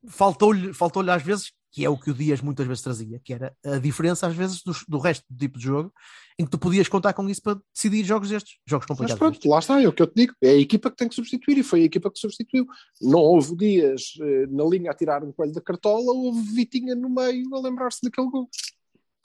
[0.08, 3.54] faltou-lhe faltou às vezes, que é o que o Dias muitas vezes trazia, que era
[3.62, 5.92] a diferença às vezes do, do resto do tipo de jogo,
[6.38, 9.18] em que tu podias contar com isso para decidir jogos destes, jogos Mas complicados.
[9.18, 9.50] pronto, destes.
[9.50, 10.32] lá está, é o que eu te digo.
[10.40, 12.66] É a equipa que tem que substituir e foi a equipa que substituiu.
[13.02, 17.10] Não houve dias eh, na linha a tirar um coelho da cartola, houve Vitinha no
[17.10, 18.48] meio a lembrar-se daquele gol.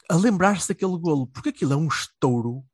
[0.09, 2.65] A lembrar-se daquele golo, porque aquilo é um estouro.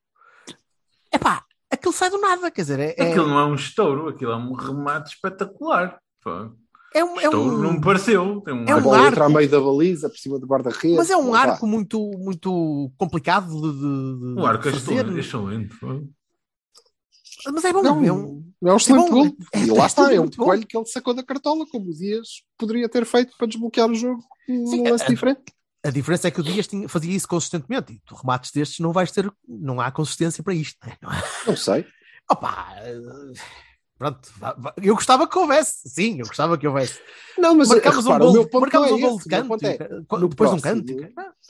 [1.13, 4.31] Epá, aquilo sai do nada, quer dizer, é, é, Aquilo não é um estouro, aquilo
[4.31, 5.99] é um remate espetacular.
[6.23, 6.51] Pá.
[6.93, 8.41] É um, é Estouro um- não me pareceu.
[8.41, 9.07] Tem um é um arco.
[9.07, 10.97] entra a meio da baliza, por cima do guarda-redes.
[10.97, 14.93] mas é um arco muito, muito complicado de, de- de O arco é fazer.
[15.17, 15.19] excelente.
[15.19, 16.09] excelente.
[17.53, 19.25] Mas é bom, Não, é um, é um excelente é gol.
[19.53, 21.89] É- E é lá está, tudo é um coelho que ele sacou da cartola, como
[21.89, 25.41] o Dias poderia ter feito para desbloquear o jogo Sim, num lance é- diferente.
[25.85, 28.91] A diferença é que o Dias tinha- fazia isso consistentemente e tu remates destes não
[28.91, 30.77] vais ter, não há consistência para isto.
[30.85, 30.97] né?
[31.01, 31.11] Não
[31.47, 31.85] Não sei.
[32.29, 32.97] Opa, eh,
[33.97, 36.99] pronto, vá- vá- eu gostava que houvesse, sim, eu gostava que houvesse.
[37.37, 39.25] Não, mas marcamos repara, um o gol, meu ponto marcamos não um é gol de
[39.25, 40.95] canto, é, eh, depois de um próximo- canto.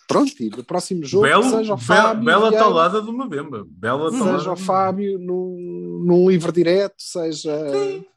[0.07, 3.65] Pronto, e no próximo jogo, Belo, seja o Fábio, bela Vieira, taulada de uma bemba.
[3.69, 4.37] Bela taulada.
[4.37, 7.53] seja o Fábio num, num livre direto, seja.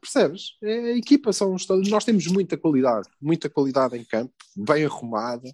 [0.00, 0.52] Percebes?
[0.62, 1.56] É a equipa, são.
[1.88, 5.50] Nós temos muita qualidade, muita qualidade em campo, bem arrumada,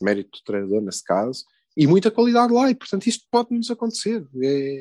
[0.00, 1.44] mérito do treinador nesse caso,
[1.76, 4.26] e muita qualidade lá, e portanto isto pode-nos acontecer.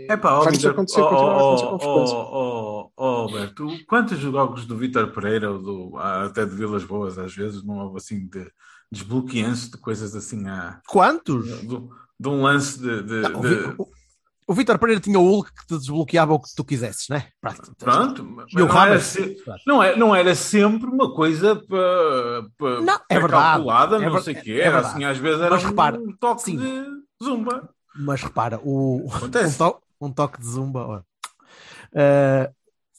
[0.09, 2.15] É, pá, ó, vai-nos Vitor, acontecer, a acontecer ó, com ó, frequência.
[2.17, 7.33] ó, ó, Alberto, quantos jogos do Vitor Pereira ou do, até de Vilas Boas às
[7.35, 8.49] vezes não houve assim de
[8.91, 11.45] desbloqueanço de coisas assim a Quantos?
[11.61, 11.67] de,
[12.19, 13.75] de um lance de, de- Não, de-
[14.49, 17.27] o- Vítor Pereira tinha o Hulk que te desbloqueava o que tu quisesses, né?
[17.77, 18.23] Pronto.
[18.23, 19.03] mas não, era Rames.
[19.03, 23.31] se- não, é, não era sempre uma coisa para, Não, é verdade.
[23.55, 25.99] calculada, É não ver- sei o quê, é era assim, às vezes era Mas repara,
[25.99, 26.57] um toque sim.
[26.57, 26.85] de
[27.23, 27.69] zumba.
[27.95, 30.85] Mas repara, o, um, to- um toque de zumba.
[30.87, 31.01] ó.
[31.93, 32.51] Eh,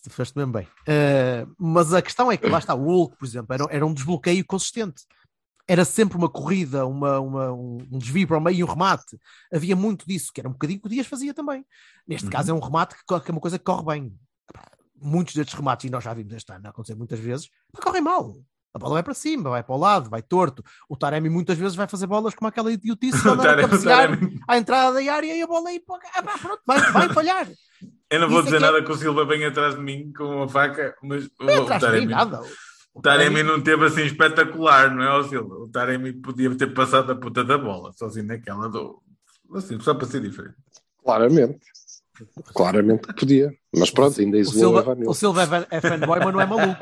[0.03, 0.67] tu fizeste mesmo bem.
[0.87, 3.95] Eh, mas a questão é que lá está, o Hulk, por exemplo, era, era um
[3.95, 5.05] desbloqueio consistente.
[5.71, 9.17] Era sempre uma corrida, uma, uma- um, desvio para o meio e um remate.
[9.55, 11.65] Havia muito disso, que era um bocadinho que o Dias fazia também.
[12.09, 12.31] Neste Uhum.
[12.33, 14.13] caso é um remate que, que é uma coisa que corre bem.
[15.01, 17.49] Muitos destes remates, e nós já vimos este ano acontecer muitas vezes,
[17.81, 18.35] correm mal.
[18.75, 20.63] A bola vai para cima, vai para o lado, vai torto.
[20.89, 24.11] O Taremi muitas vezes vai fazer bolas como aquela idiotice de cabecear
[24.49, 25.81] à entrada da área e a bola aí,
[26.17, 27.49] ah, pronto, vai, vai falhar.
[28.11, 30.25] Eu não vou Isso dizer é- nada que o Silva venha atrás de mim com
[30.25, 32.43] uma faca, mas o, Não é atrás de mim, Taremi, nada.
[33.01, 35.55] O Taremi não teve assim espetacular, não é, ó Silva?
[35.55, 39.01] O Taremi podia ter passado a puta da bola, sozinho naquela do.
[39.55, 40.55] Assim, só para ser diferente.
[41.03, 41.59] Claramente.
[42.55, 43.51] Claramente que podia.
[43.75, 45.15] Mas pronto, ainda O isolou Silva, Evan o Nilsson.
[45.15, 46.81] Silva é fan- é fanboy, mas não é maluco.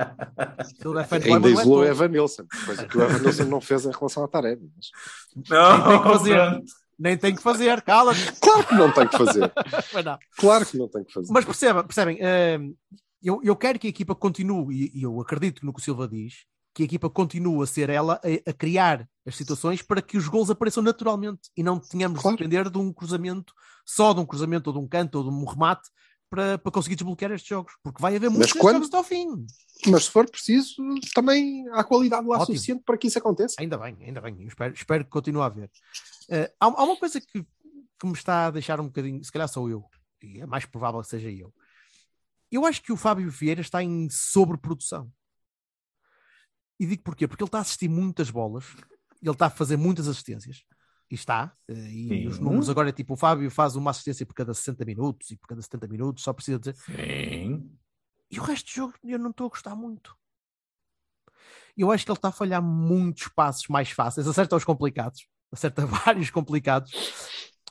[0.61, 1.85] O Silva é fanboy, Ainda é isolou tolo.
[1.87, 4.69] Evan Nilsson, coisa que o Evan Nilson não fez em relação a Taremi.
[4.77, 5.49] Mas...
[5.49, 6.35] Não, tem que fazer.
[6.37, 6.65] pronto.
[6.99, 8.33] Nem tem que fazer, cala-te.
[8.41, 9.53] Claro que não tem que fazer.
[9.95, 10.19] Mas não.
[10.37, 11.33] Claro que não tem que fazer.
[11.33, 12.75] Mas perceba, percebem, hum,
[13.23, 16.45] eu, eu quero que a equipa continue, e eu acredito no que o Silva diz,
[16.75, 20.29] que a equipa continue a ser ela a, a criar as situações para que os
[20.29, 22.37] gols apareçam naturalmente e não tenhamos Claro.
[22.37, 23.53] de depender de um cruzamento,
[23.85, 25.89] só de um cruzamento ou de um canto ou de um remate
[26.31, 29.27] para, para conseguir desbloquear estes jogos, porque vai haver muitos quando- jogos até ao fim.
[29.87, 30.77] Mas se for preciso,
[31.15, 32.47] também há qualidade lá Ótimo.
[32.47, 33.57] suficiente para que isso aconteça.
[33.59, 34.43] Ainda bem, ainda bem.
[34.47, 35.71] Espero, espero que continue a haver.
[36.31, 37.43] Eh, há, há uma coisa que,
[37.99, 39.85] que me está a deixar um bocadinho, se calhar sou eu,
[40.23, 41.53] e é mais provável que seja eu.
[42.51, 45.11] Eu acho que o Fábio Vieira está em sobreprodução.
[46.81, 47.27] E digo porquê?
[47.27, 48.65] Porque ele está a assistir muitas bolas,
[49.21, 50.65] ele está a fazer muitas assistências.
[51.11, 52.27] E está, eh, e Sim.
[52.29, 55.37] os números agora é tipo: o Fábio faz uma assistência por cada 60 minutos e
[55.37, 56.77] por cada 70 minutos, só precisa dizer.
[56.77, 57.71] Sim.
[58.31, 60.15] E o resto do jogo eu não estou a gostar muito.
[61.77, 65.87] Eu acho que ele está a falhar muitos passos mais fáceis, acerta os complicados, acerta
[65.87, 66.93] vários complicados,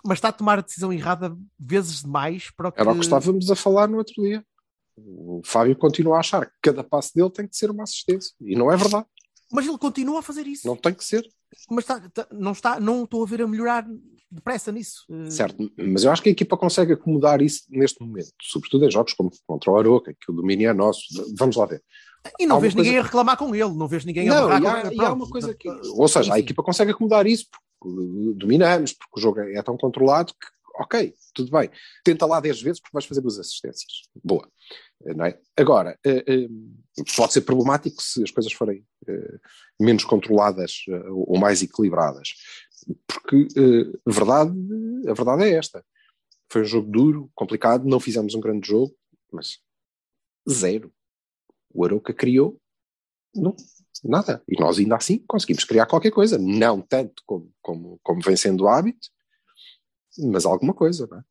[0.04, 2.82] mas está a tomar a decisão errada vezes demais para o que.
[2.82, 4.44] Era o que estávamos a falar no outro dia.
[4.98, 8.32] O Fábio continua a achar que cada passo dele tem que ser uma assistência.
[8.42, 9.06] E não é verdade.
[9.52, 10.68] Mas ele continua a fazer isso.
[10.68, 11.26] Não tem que ser.
[11.70, 13.88] Mas tá- tá- não, está, não estou a ver a melhorar
[14.30, 15.06] depressa nisso.
[15.10, 18.92] Eh, Certo, mas eu acho que a equipa consegue acomodar isso neste momento, sobretudo em
[18.92, 21.02] jogos como contra o Aroca, que o domínio é nosso.
[21.38, 21.82] Vamos lá ver.
[22.38, 24.48] E não há vês ninguém coisa- a reclamar com ele, não vês ninguém a Não,
[24.50, 25.06] berrar e com ele.
[25.06, 25.70] há uma coisa que.
[25.70, 26.44] Ou seja, a Enfim.
[26.46, 27.46] equipa consegue acomodar isso
[27.80, 27.98] porque
[28.36, 30.48] dominamos, porque o jogo é tão controlado que,
[30.84, 31.70] ok, tudo bem.
[32.04, 33.92] Tenta lá 10 vezes porque vais fazer duas assistências.
[34.22, 34.46] Boa.
[35.06, 35.40] Eh, Não é?
[35.56, 36.48] Agora, eh, eh,
[37.16, 38.86] pode ser problemático se as coisas forem
[39.80, 42.34] menos controladas ou mais equilibradas.
[43.06, 43.48] Porque
[44.06, 44.52] a, verdade,
[45.08, 45.86] a verdade é esta.
[46.52, 48.94] Foi um jogo duro, complicado, não fizemos um grande jogo,
[49.32, 49.60] mas
[50.50, 50.92] zero.
[51.74, 52.60] O Arouca criou
[53.36, 53.56] não,
[54.04, 54.44] nada.
[54.48, 56.38] E nós ainda assim conseguimos criar qualquer coisa.
[56.38, 59.10] Não tanto como, como, como vem sendo o hábito,
[60.18, 61.24] mas alguma coisa, não é?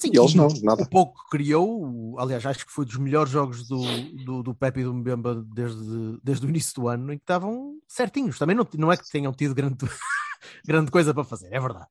[0.00, 0.82] Sim, E eles não, nada.
[0.82, 3.82] O pouco que criou, aliás, acho que foi dos melhores jogos do,
[4.24, 7.78] do, do Pepe e do Mbemba desde, desde o início do ano, em que estavam
[7.86, 8.38] certinhos.
[8.38, 9.76] Também não, não é que tenham tido grande,
[10.66, 11.86] grande coisa para fazer, é verdade.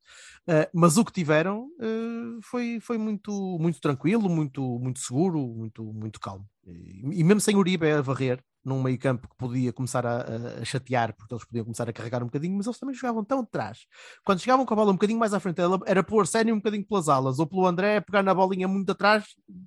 [0.48, 5.84] Uh, mas o que tiveram uh, foi, foi muito, muito tranquilo, muito, muito seguro, muito,
[5.94, 6.48] muito calmo.
[6.66, 10.62] E, e mesmo sem Uribe a varrer, num meio campo que podia começar a, a-
[10.62, 13.40] a chatear, porque eles podiam começar a carregar um bocadinho, mas eles também jogavam tão
[13.40, 13.80] atrás.
[14.24, 16.86] Quando chegavam com a bola um bocadinho mais à frente, era pelo Arsénio um bocadinho
[16.86, 19.26] pelas alas, ou pelo André pegar na bolinha muito atrás,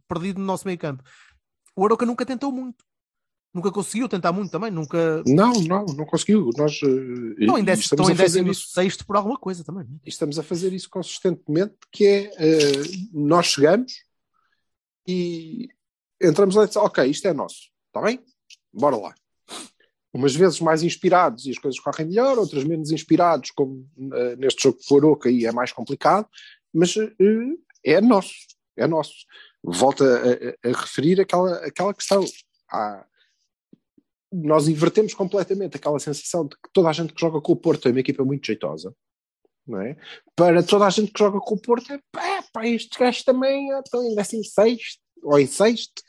[0.09, 1.02] perdido no nosso meio campo.
[1.74, 2.85] O Aroca nunca tentou muito.
[3.55, 5.22] Nunca conseguiu tentar muito também, nunca.
[5.26, 6.48] Não, não, não conseguiu.
[6.57, 6.87] Nós eh,
[7.40, 8.68] Estão em décimo, estamos estão em a décimo isso.
[8.70, 9.83] sexto por alguma coisa também.
[9.85, 9.96] é?
[10.07, 13.92] E estamos a fazer isso consistentemente, que é eh, nós chegamos
[15.07, 15.68] e
[16.22, 18.20] entramos lá e dizemos, ok, isto é nosso, está bem?
[18.72, 19.14] Bora lá.
[20.14, 24.62] Umas vezes mais inspirados e as coisas correm melhor, outras menos inspirados, como eh, neste
[24.64, 26.28] jogo de Aroca e é mais complicado,
[26.72, 28.35] mas eh, é nosso,
[28.76, 29.14] é nosso.
[29.64, 32.24] Volto a, a- a referir aquela, aquela questão.
[32.70, 33.06] Há-
[34.30, 37.87] nós invertemos completamente aquela sensação de que toda a gente que joga com o Porto
[37.88, 38.94] é uma equipa muito jeitosa,
[39.80, 39.96] é?
[40.35, 43.68] Para toda a gente que joga com o Porto é pá, pá estes gajos também
[43.78, 46.02] estão em 16 ou em sexto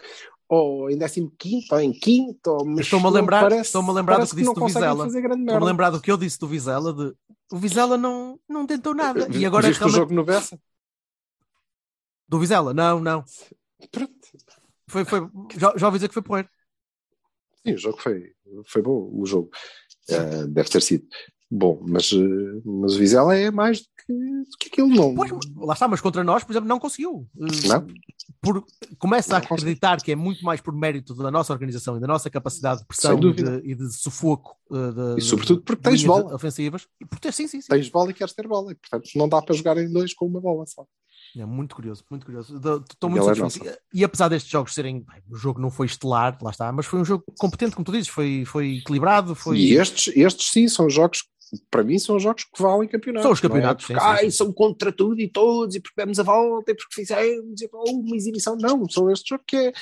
[0.50, 4.18] ou em 15 ou em quinto ou, Estou-me a lembrar, parece- estou-me a lembrar do
[4.18, 5.08] parece que disse do Vizela.
[5.08, 7.16] Estou-me a lembrar do que eu disse do Vizela de
[7.52, 9.28] o Vizela não, não tentou nada.
[9.28, 10.60] E Vi- agora Viste o realmente- jogo no Bessa?
[12.28, 13.24] do Vizela, não, não.
[13.92, 14.14] Pronto.
[14.88, 15.20] Foi, foi,
[15.58, 16.50] já, já ouvi dizer que foi porreiro.
[17.66, 18.34] Sim, o jogo foi,
[18.66, 19.50] foi bom, o jogo.
[20.10, 21.08] Eh, deve ter sido
[21.54, 25.14] bom, mas, eh, mas o Vizela é mais do que, do que aquilo, não.
[25.14, 27.28] Pois, lá está, mas contra nós, por exemplo, não conseguiu.
[27.36, 27.88] Uh, Não?
[28.42, 28.66] Por,
[28.98, 29.72] começa a Não conseguiu.
[29.72, 32.88] acreditar que é muito mais por mérito da nossa organização e da nossa capacidade de
[32.88, 36.36] pressão e de, e de sufoco uh, de, E sobretudo porque tens bola.
[36.36, 36.88] ofensivas.
[37.00, 37.68] E por ter, sim, sim, sim.
[37.70, 40.26] Tens bola e queres ter bola, e portanto não dá para jogar em dois com
[40.26, 40.86] uma bola só.
[41.36, 42.56] É muito curioso, muito curioso.
[42.92, 43.80] Estou muito é satisfeito.
[43.92, 45.00] E, e apesar destes jogos serem.
[45.00, 47.92] bem, o jogo não foi estelar, lá está, mas foi um jogo competente, como tu
[47.92, 49.34] dizes, foi, foi equilibrado.
[49.34, 49.58] Foi...
[49.58, 51.24] E estes, estes sim são jogos,
[51.70, 53.24] para mim, são jogos que valem campeonatos.
[53.24, 53.42] São os é?
[53.42, 54.32] campeonatos, Porque, sim, sim, ai, sim.
[54.32, 57.92] são contra tudo e todos, e porque demos a volta, e porque fizemos, e oh,
[57.92, 58.56] uma exibição.
[58.56, 59.74] Não, são estes jogos que é.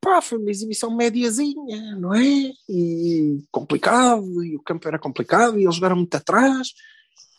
[0.00, 2.52] Pá, foi uma exibição médiazinha, não é?
[2.68, 6.68] E complicado, e o campo era complicado, e eles jogaram muito atrás.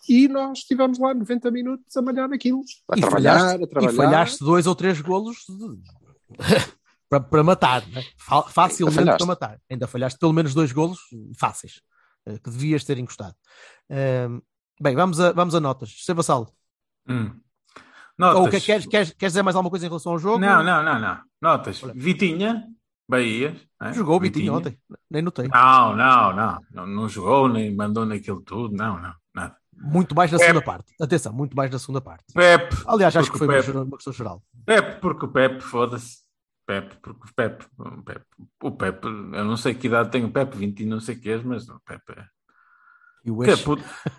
[0.10, 2.62] E nós estivemos lá 90 minutos a malhar naquilo.
[2.92, 3.94] A E trabalhar, falhaste- a trabalhar.
[3.94, 5.78] E falhaste dois ou três golos de-
[7.10, 8.04] para, para matar, né?
[8.18, 9.62] Fa- facilmente para matar.
[9.70, 10.98] Ainda falhaste pelo menos dois golos
[11.38, 11.82] fáceis,
[12.44, 13.36] que devias ter encostado.
[14.80, 15.90] Bem, vamos a, vamos a notas.
[15.90, 16.48] Esteve Vassalo.
[17.10, 17.32] Hum.
[18.20, 18.60] Ou Notas.
[18.62, 20.40] que, queres, queres, queres dizer mais alguma coisa em relação ao jogo?
[20.40, 21.20] Não, não, não, não.
[21.42, 21.84] Notas.
[21.84, 21.94] Olha.
[21.96, 22.64] Vitinha,
[23.08, 23.56] Bahia.
[23.80, 23.94] né?
[23.94, 24.78] Jogou o Vitinho ontem,
[25.10, 25.48] nem notei.
[25.48, 26.88] Não, não, não, não.
[26.88, 28.76] Não jogou, nem mandou naquilo tudo.
[28.76, 29.56] Não, não, nada.
[29.72, 30.48] Muito mais na Pep.
[30.48, 30.94] segunda parte.
[31.00, 32.26] Atenção, muito mais na segunda parte.
[32.34, 32.76] Pepe.
[32.88, 34.44] Aliás, acho que foi uma questão geral.
[34.66, 36.18] Pepe, porque o Pepe, foda-se.
[36.68, 38.26] Pepe, porque o Pepe, o Pepe,
[38.64, 41.30] o Pepe, eu não sei que idade tem o Pepe, 20 e não sei que
[41.32, 42.26] é, mas o Pepe é.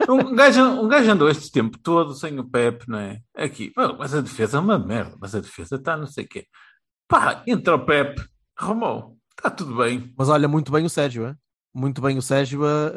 [0.06, 3.20] É um, gajo, um gajo andou este tempo todo sem o Pepe, não é?
[3.36, 6.46] Aqui, mas a defesa é uma merda, mas a defesa está não sei o quê.
[7.08, 8.22] Pá, entra o Pepe,
[8.56, 10.12] arrumou, está tudo bem.
[10.18, 11.36] Mas olha, muito bem o Sérgio, hein?
[11.74, 12.88] muito bem o Sérgio a,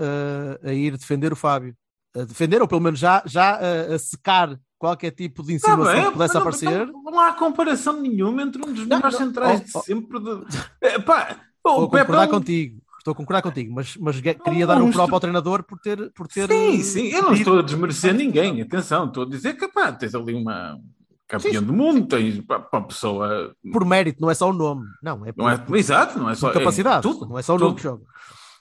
[0.65, 1.75] a- a ir defender o Fábio.
[2.15, 5.95] A defender, ou pelo menos já, já a, a secar qualquer tipo de Está insinuação
[5.95, 6.87] bem, que pudesse não, aparecer.
[6.87, 9.81] Não, não há comparação nenhuma entre um dos melhores centrais oh, de oh.
[9.81, 10.19] sempre.
[10.19, 10.41] De...
[10.81, 12.81] É, pá, oh, Estou a o Pepe é concordar um- contigo.
[12.97, 16.11] Estou a concordar contigo, mas, mas queria dar um mas próprio ao treinador por ter.
[16.13, 19.55] Por ter Sim, eh, sim, eu não estou a desmerecer ninguém, atenção, estou a dizer
[19.55, 20.79] que pá, tens ali uma
[21.27, 23.55] campeã do mundo, tens para a pessoa.
[23.71, 24.85] Por mérito, não é só o nome.
[25.01, 27.07] Não, é por, Não é, exato, não é só por capacidade.
[27.07, 27.77] é tudo, não é só o nome tudo.
[27.77, 28.03] que joga.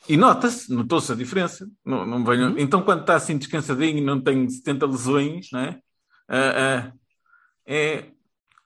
[0.08, 1.68] E nota-se, notou-se a diferença.
[1.84, 2.48] Não, não venho...
[2.48, 2.58] Uhum.
[2.58, 5.78] Então, quando está assim descansadinho e não tem 70 lesões, não é?
[6.30, 6.92] Ah, ah,
[7.66, 8.12] é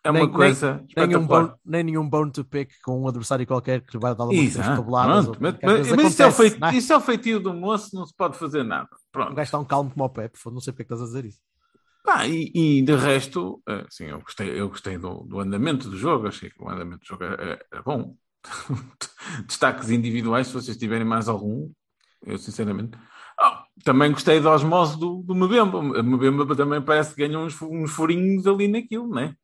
[0.06, 0.86] é uma Nem- coisa nenhum,
[1.22, 1.42] espetacular.
[1.46, 4.76] bone, nem nenhum bone to pick com um adversário qualquer que vai dar uma ah,
[4.76, 5.24] tabuladas.
[5.24, 6.74] pronto, ou- mas, mas- mas isso, é o feitio, não é?
[6.76, 8.88] isso é o feitio do moço, não se pode fazer nada.
[8.92, 9.34] O Pronto.
[9.34, 11.24] gajo está um calmo como o Pepe, não sei porque é que estás a dizer
[11.24, 11.40] isso.
[12.04, 15.96] Pá, e, e de resto, eh, sim, eu gostei, eu gostei do, do andamento do
[15.96, 18.14] jogo, achei que o andamento do jogo é, é bom.
[19.48, 21.70] Destaques individuais, se vocês tiverem mais algum,
[22.26, 22.98] eu sinceramente.
[23.82, 25.78] Também gostei da osmose do, do Mbemba.
[25.78, 29.34] O Mbemba também parece que ganha uns, uns furinhos ali naquilo, não é?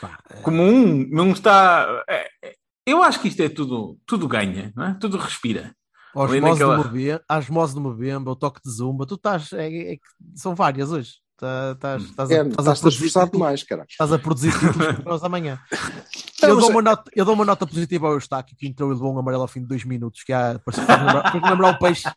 [0.00, 2.04] Pá, é, Como um não está.
[2.08, 2.54] é, é,
[2.86, 4.94] eu acho que isto é tudo, tudo ganha, não é?
[4.94, 5.74] Tudo respira.
[6.14, 9.98] osmose naquela- do Mbemba, osmose do Mbemba, o toque de zumba, tu estás, é- é
[10.34, 11.14] são várias hoje.
[11.38, 13.86] Tá- Estás, estás, É, a- estás, a esforçar demais, caralho.
[13.90, 15.58] estás a produzir títulos para nós amanhã.
[16.42, 19.12] Eu dou, uma nota, eu dou uma nota positiva ao Eustáquio que entrou e levou
[19.12, 20.22] um amarelo ao fim de dois minutos.
[20.22, 22.08] Que há, parece- fez-me lembrar, fez-me lembrar o peixe.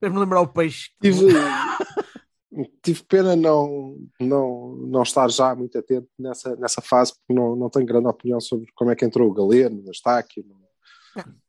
[0.00, 0.88] Fez-me lembrar o peixe.
[1.00, 1.26] Tive,
[2.82, 7.68] tive pena não, não, não estar já muito atento nessa, nessa fase, porque não, não
[7.70, 10.44] tenho grande opinião sobre como é que entrou o Galeno, o Estáquio.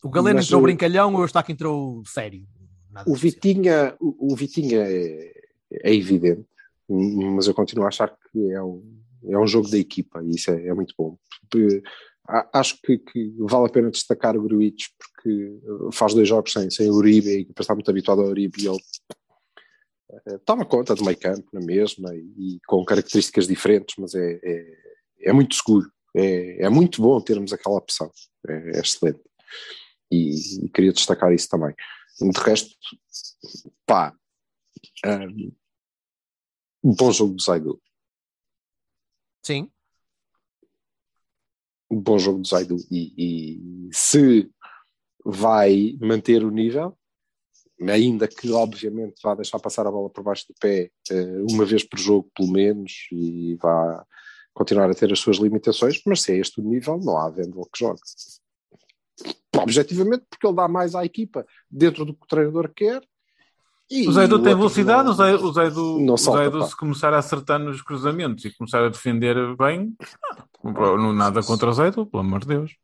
[0.04, 2.46] O Galeno entrou o- brincalhão, o Eustáquio entrou sério.
[2.92, 3.16] Nada O.
[3.16, 5.34] Vitinha, o, o Vitinha é,
[5.72, 6.46] é evidente,
[6.90, 8.84] mas eu continuo a achar que é um,
[9.30, 11.18] é um jogo da equipa e isso é, é muito bom.
[11.50, 11.82] Porque,
[12.54, 15.60] Acho que, que vale a pena destacar o Gruites porque
[15.92, 18.68] faz dois jogos sem, sem Uribe e a equipa está muito habituada ao Uribe e
[18.68, 18.80] ele
[20.28, 24.40] eh, toma conta do meio campo na mesma e, e com características diferentes, mas é,
[24.44, 24.78] é,
[25.24, 25.92] é muito seguro.
[26.16, 28.12] É, é muito bom termos aquela opção.
[28.48, 29.22] É, é excelente.
[30.12, 31.74] E, e queria destacar isso também.
[32.20, 32.76] De resto,
[33.86, 34.14] pá,
[35.06, 35.52] um,
[36.84, 37.82] bom jogo do Zaidu.
[39.44, 39.72] Sim.
[41.92, 42.78] Bom jogo do Zaidu.
[42.90, 44.50] E, e se
[45.26, 46.98] vai manter o nível,
[47.90, 51.84] ainda que obviamente vá deixar passar a bola por baixo do pé eh, uma vez
[51.84, 54.06] por jogo, pelo menos, e vá
[54.54, 57.68] continuar a ter as suas limitações, mas se é este o nível, não há Vendel
[57.74, 58.02] que jogue.
[59.56, 63.02] Objetivamente, porque ele dá mais à equipa dentro do que o treinador quer.
[63.92, 66.66] E O Zaidu tem velocidade, não- o Zaidu, o Zaidu, não o salta, Zaidu pá.
[66.68, 69.94] se começar a acertar nos cruzamentos e começar a defender bem,
[70.64, 72.76] não, não nada contra o Zaidu, pelo amor de Deus.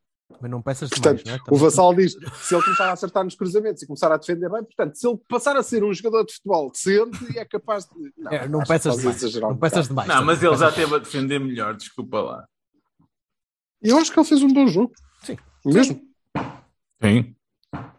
[0.41, 1.55] Mas não peças demais, Portanto, não é?
[1.55, 2.11] o Vassal diz:
[2.43, 5.17] se ele começar a acertar nos cruzamentos e começar a defender bem, portanto, se ele
[5.29, 8.11] passar a ser um jogador de futebol decente, é capaz de.
[8.17, 9.15] Não, É, não peças demais.
[9.23, 10.07] exagerar um Não peças demais.
[10.09, 12.45] Não, mas ele já teve a defender melhor, desculpa lá.
[13.81, 14.91] Eu acho que ele fez um bom jogo.
[15.23, 15.37] Sim.
[15.65, 16.01] Mesmo.
[17.01, 17.35] Sim.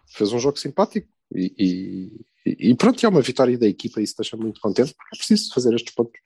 [0.09, 1.09] Fez um jogo simpático.
[1.35, 2.21] E, e,
[2.59, 5.75] e pronto, é uma vitória da equipa, isso deixa-me muito contente, porque é preciso fazer
[5.75, 6.21] estes pontos.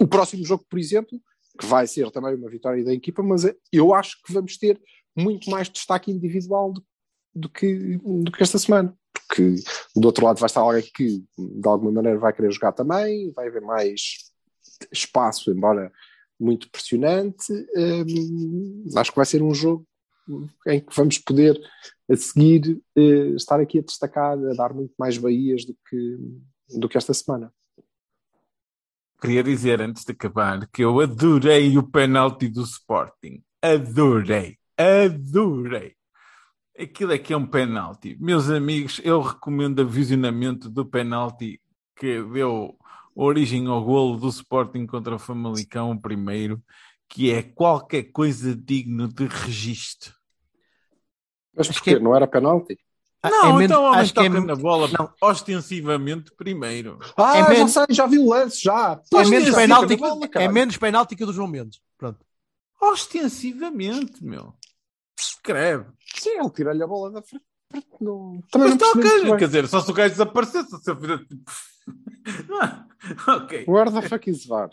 [0.00, 1.20] O próximo jogo, por exemplo,
[1.58, 4.80] que vai ser também uma vitória da equipa, mas é- eu acho que vamos ter
[5.16, 6.84] muito mais destaque individual do,
[7.34, 8.96] do que, do que esta semana.
[9.12, 9.56] Porque
[9.94, 13.48] do outro lado vai estar alguém que de alguma maneira vai querer jogar também, vai
[13.48, 14.30] haver mais
[14.92, 15.90] espaço, embora
[16.38, 17.52] muito pressionante.
[17.76, 19.86] Hum, acho que vai ser um jogo
[20.66, 21.60] em que vamos poder
[22.10, 26.18] a seguir eh, estar aqui a destacar, a dar muito mais baías do que,
[26.78, 27.52] do que esta semana.
[29.20, 33.42] Queria dizer antes de acabar que eu adorei o penalti do Sporting.
[33.62, 34.58] Adorei.
[34.76, 35.94] Adorei.
[36.78, 38.16] Aquilo é que é um penalti.
[38.20, 41.60] Meus amigos, eu recomendo o visionamento do penalti
[41.96, 42.76] que deu
[43.14, 46.62] origem ao golo do Sporting contra o Famalicão, o primeiro,
[47.08, 50.14] que é qualquer coisa digno de registro.
[51.56, 51.94] Mas porquê?
[51.94, 52.78] que- não era penalti?
[53.22, 55.10] Ah, Não, é menos- então o homem acho que é na bola não.
[55.20, 56.98] ostensivamente primeiro.
[57.16, 59.00] Ah, É já menos- sei, já vi o lance, já.
[59.14, 61.80] É menos, penalti, bola, é menos penalti que o do João Mendes.
[61.98, 62.18] Pronto.
[62.80, 64.54] Ostensivamente, meu.
[65.18, 65.86] Escreve.
[66.14, 67.44] Sim, ele tira-lhe a bola da frente.
[68.00, 71.18] Não, também Mas não toca, quer dizer, só se o gajo desaparecesse, se eu fizer
[71.26, 71.42] tipo.
[73.28, 73.64] Ok.
[73.68, 74.70] Where the fuck is VAR?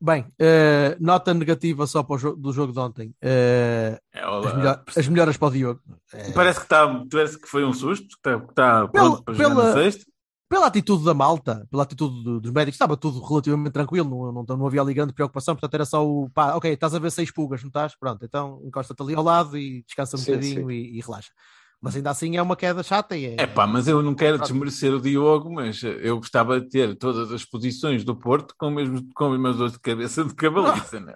[0.00, 3.14] Bem, eh, nota negativa só para o jogo, do jogo de ontem.
[3.20, 5.80] Eh, É, as, melhor- as melhoras para o Diogo.
[6.12, 9.34] Eh, Parece que, tá, parece que foi um susto, que está, está Pela- pronto para
[9.34, 10.04] jogar pela- na sexta.
[10.48, 14.56] pela atitude da malta, pela atitude do- dos médicos, estava tudo relativamente tranquilo, não, não,
[14.56, 17.30] não havia ali grande preocupação, portanto era só o pá, ok, estás a ver seis
[17.32, 17.96] pulgas, não estás?
[17.98, 21.32] Pronto, então encosta-te ali ao lado e descansa um Sim, bocadinho e, e relaxa.
[21.80, 23.36] Mas ainda assim é uma queda chata e é.
[23.38, 27.30] É pá, mas eu não quero desmerecer o Diogo, mas eu gostava de ter todas
[27.30, 31.14] as posições do Porto com, mesmo, com as mesmas dores de cabeça de cabaliça, né?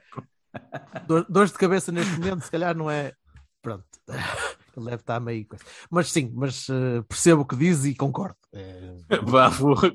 [1.07, 3.13] Dor- Dores de cabeça neste momento, se calhar não é.
[3.61, 3.85] Pronto,
[4.77, 5.47] ele deve estar meio.
[5.91, 8.37] Mas sim, mas eh, percebo o que diz e concordo.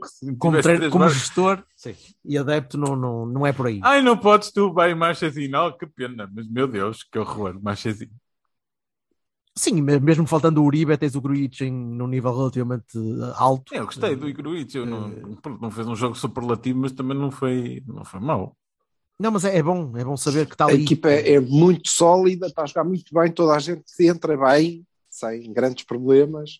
[0.05, 1.95] Se como treino- como gestor sim,
[2.25, 3.79] e adepto, não, não, não é por aí.
[3.83, 5.57] Ai, não podes tu, vai Marchezinho.
[5.65, 8.11] Oh, que pena, mas meu Deus, que horror, Marchezinho.
[9.57, 13.73] Sim, me- mesmo faltando o Uribe, tens o Gruitch em num nível relativamente eh, alto.
[13.73, 17.17] É, Eu gostei do Igruic, eu não, pronto, não fez um jogo superlativo, mas também
[17.17, 18.55] não foi, não foi mau.
[19.19, 20.83] Não, mas é, é bom, é bom saber que está A ali.
[20.83, 25.51] equipa é, muito sólida, está a jogar muito bem, toda a gente entra bem, sem
[25.51, 26.59] grandes problemas,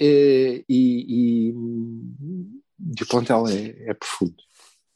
[0.00, 4.36] eh, e, e, e o plantel é, é profundo.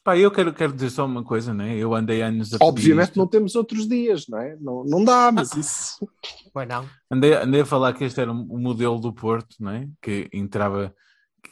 [0.05, 1.75] Pá, eu quero, quero dizer só uma coisa, né?
[1.79, 3.17] Eu andei anos a Obviamente isto.
[3.19, 4.55] não temos outros dias, não é?
[4.61, 6.07] Não, não dá, mas isso.
[6.53, 6.87] Pois não.
[7.11, 9.89] Andei, andei a falar que este era o modelo do Porto, não é?
[10.03, 10.95] Que entrava,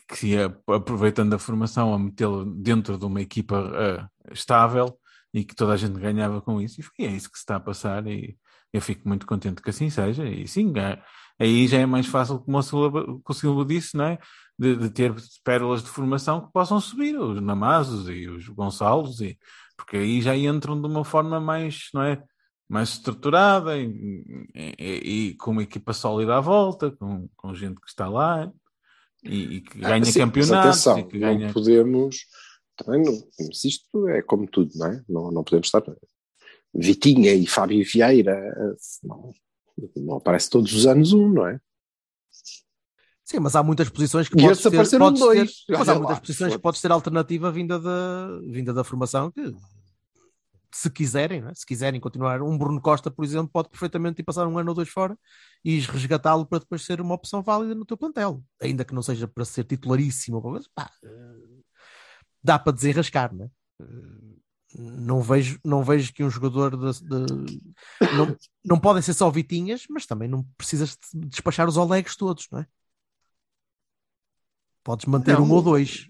[0.07, 4.99] que se ia aproveitando a formação a metê-lo dentro de uma equipa ah, estável
[5.33, 6.79] e que toda a gente ganhava com isso.
[6.79, 8.37] E foi- é isso que se está a passar e
[8.71, 10.27] eu fico muito contente que assim seja.
[10.29, 11.01] E sim, é-
[11.41, 14.19] aí já é mais fácil, como o Silva, como o Silva disse, não é?
[14.59, 19.37] De, de ter pérolas de formação que possam subir, os Namazos e os Gonçalos, e,
[19.77, 22.23] porque aí já entram de uma forma mais, não é?
[22.69, 23.85] mais estruturada e,
[24.55, 28.51] e- e com uma equipa sólida à volta, com, com gente que está lá
[29.23, 31.47] e, e que ganha Ah, sim, mas atenção, campeonatos e que ganha.
[31.49, 32.17] Não podemos.
[32.77, 33.13] Também não,
[33.51, 35.03] isto é como tudo, não é?
[35.09, 35.83] Não, não podemos estar.
[36.75, 39.33] Vitinha e Fábio Vieira, eh, não,
[39.97, 41.61] não aparece todos os anos um, não é?
[43.33, 45.65] Sim, mas há muitas posições que E podes ter, apareceram podes dois.
[45.65, 46.63] ter- mas há muitas lá, posições que foda-se.
[46.63, 49.55] podes ter alternativa vinda da, vinda da formação que
[50.71, 51.55] se quiserem, é?
[51.55, 54.75] se quiserem continuar, um Bruno Costa, por exemplo, pode perfeitamente ir passar um ano ou
[54.75, 55.19] dois fora
[55.65, 59.27] e resgatá-lo para depois ser uma opção válida no teu plantel, ainda que não seja
[59.29, 61.09] para ser titularíssimo, coisa, pá, eh,
[62.45, 63.49] dá para desenrascar, não é?
[63.83, 64.33] Eh,
[64.75, 67.61] Não vejo, não vejo que um jogador de, de-
[68.17, 72.47] não, não podem ser só vitinhas, mas também não precisas de despachar os Olegs todos,
[72.51, 72.67] não é?
[74.85, 75.45] Podes manter Não.
[75.47, 76.07] um ou dois.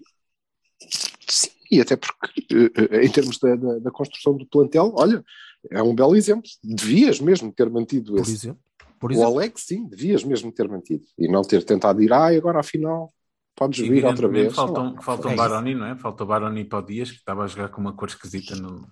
[1.27, 5.23] Sim, e até porque, eh, eh, em termos da, da, da construção do plantel, olha,
[5.71, 6.49] é um belo exemplo.
[6.63, 8.33] Devias mesmo ter mantido Por esse.
[8.33, 8.61] exemplo.
[8.99, 9.33] Por O exemplo.
[9.39, 11.03] Alex, sim, devias mesmo ter mantido.
[11.17, 13.13] E não ter tentado ir, ah, e agora afinal
[13.55, 14.53] podes vir outra vez.
[14.53, 15.35] Faltam, faltam É.
[15.35, 15.95] Baroni, não é?
[15.95, 18.87] Falta o Baroni para o Dias, que estava a jogar com uma cor esquisita no.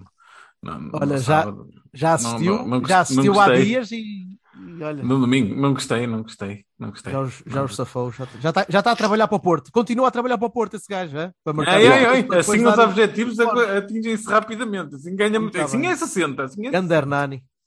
[0.64, 1.68] No- no Olha, já- sábado.
[1.94, 5.74] Já assistiu, não- não já não assistiu há dias e, e olha, No domingo, não
[5.74, 7.12] gostei, não gostei, não gostei.
[7.12, 8.12] já os, já os safou.
[8.14, 9.70] Já, já, está, já está a trabalhar para o Porto.
[9.74, 11.32] Continua a trabalhar para o Porto esse gajo, é?
[11.44, 14.96] Para marcar Ai, ai, ai, assim os objetivos atingem-se rapidamente.
[14.96, 15.58] Assim ganha muito.
[15.58, 15.90] Tá Assim bem.
[15.92, 16.44] é 60.
[16.44, 16.72] Assim é.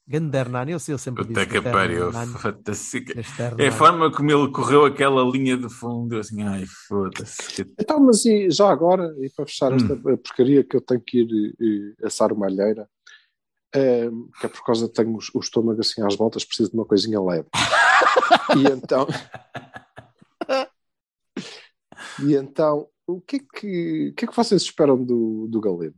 [0.07, 1.51] Ganda Hernani, eu sei, eu sempre Puta disse.
[1.51, 2.09] que este pariu.
[2.09, 6.17] Este É a forma como ele correu aquela linha de fundo.
[6.19, 7.61] Assim, ai, foda-se.
[7.79, 9.77] Então, mas e já agora, e para fechar Hum.
[9.77, 11.55] esta porcaria que eu tenho que ir
[11.99, 12.87] eh, assar uma alheira,
[13.73, 16.85] eh, que é por causa tenho os- o estômago assim às voltas, preciso de uma
[16.85, 17.47] coisinha leve.
[18.57, 19.07] e então.
[22.23, 25.95] e então, o que é que, o que, é que vocês esperam do, do Galeno?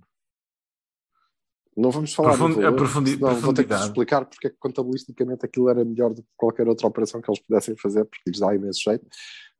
[1.77, 3.83] Não vamos falar Profundi- do valor, a profundi- senão vou ter que profundidade.
[3.85, 7.39] explicar porque é que contabilisticamente aquilo era melhor do que qualquer outra operação que eles
[7.39, 9.05] pudessem fazer, porque lhes dá imenso jeito.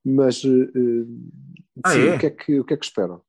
[0.04, 1.06] Mas eh,
[1.84, 2.16] Ah, sim, é?
[2.16, 3.22] o, que é que, o que é que esperam?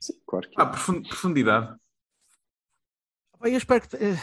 [0.00, 1.76] Sim, claro que Ah, profund- profundidade.
[3.44, 3.96] Eu espero que.
[3.96, 4.16] eh,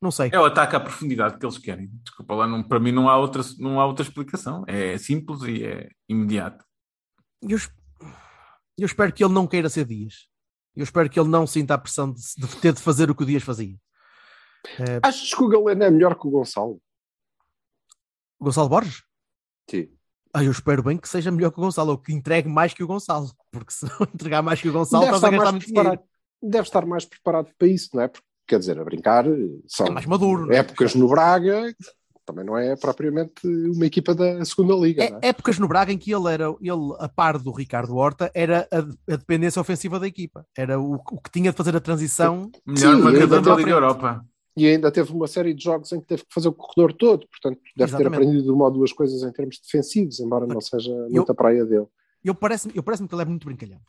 [0.00, 0.30] Não sei.
[0.32, 1.88] É o ataque à profundidade que eles querem.
[2.02, 4.64] Desculpa lá, não, para mim não há, outra, não há outra explicação.
[4.66, 6.64] É simples e é imediato.
[7.42, 7.70] Eu, es-
[8.78, 10.28] eu espero que ele não queira ser Dias.
[10.76, 13.22] Eu espero que ele não sinta a pressão de, de ter de fazer o que
[13.22, 13.76] o Dias fazia.
[14.78, 16.80] Eh, Achas que o Galeno é melhor que o Gonçalo?
[18.40, 19.02] Gonçalo Borges?
[19.70, 19.88] Sim.
[20.32, 22.82] Ah, eu espero bem que seja melhor que o Gonçalo, ou que entregue mais que
[22.82, 25.52] o Gonçalo, porque se não entregar mais que o Gonçalo, Deve estás a estar, gastar
[25.52, 26.00] muito dinheiro.
[26.42, 28.08] deve estar mais preparado para isso, não é?
[28.08, 29.24] Porque, quer dizer, a brincar,
[29.68, 30.56] são É mais maduro, é?
[30.58, 31.72] épocas no Braga,
[32.24, 35.20] também não é propriamente uma equipa da segunda liga, não é?
[35.22, 38.68] É, épocas no Braga em que ele era, ele, a par do Ricardo Horta, era
[38.70, 38.78] a,
[39.12, 40.46] a dependência ofensiva da equipa.
[40.56, 42.50] Era o, o que tinha de fazer a transição.
[42.66, 43.70] Melhor marcador da Liga.
[43.70, 44.24] Europa.
[44.56, 47.26] E ainda teve uma série de jogos em que teve que fazer o corredor todo,
[47.26, 48.22] portanto, deve ter Exatamente.
[48.22, 51.86] aprendido uma ou duas coisas em termos defensivos, embora não seja muita praia dele.
[52.24, 53.80] Eu parece-me eu parece que ele é muito brincalhão.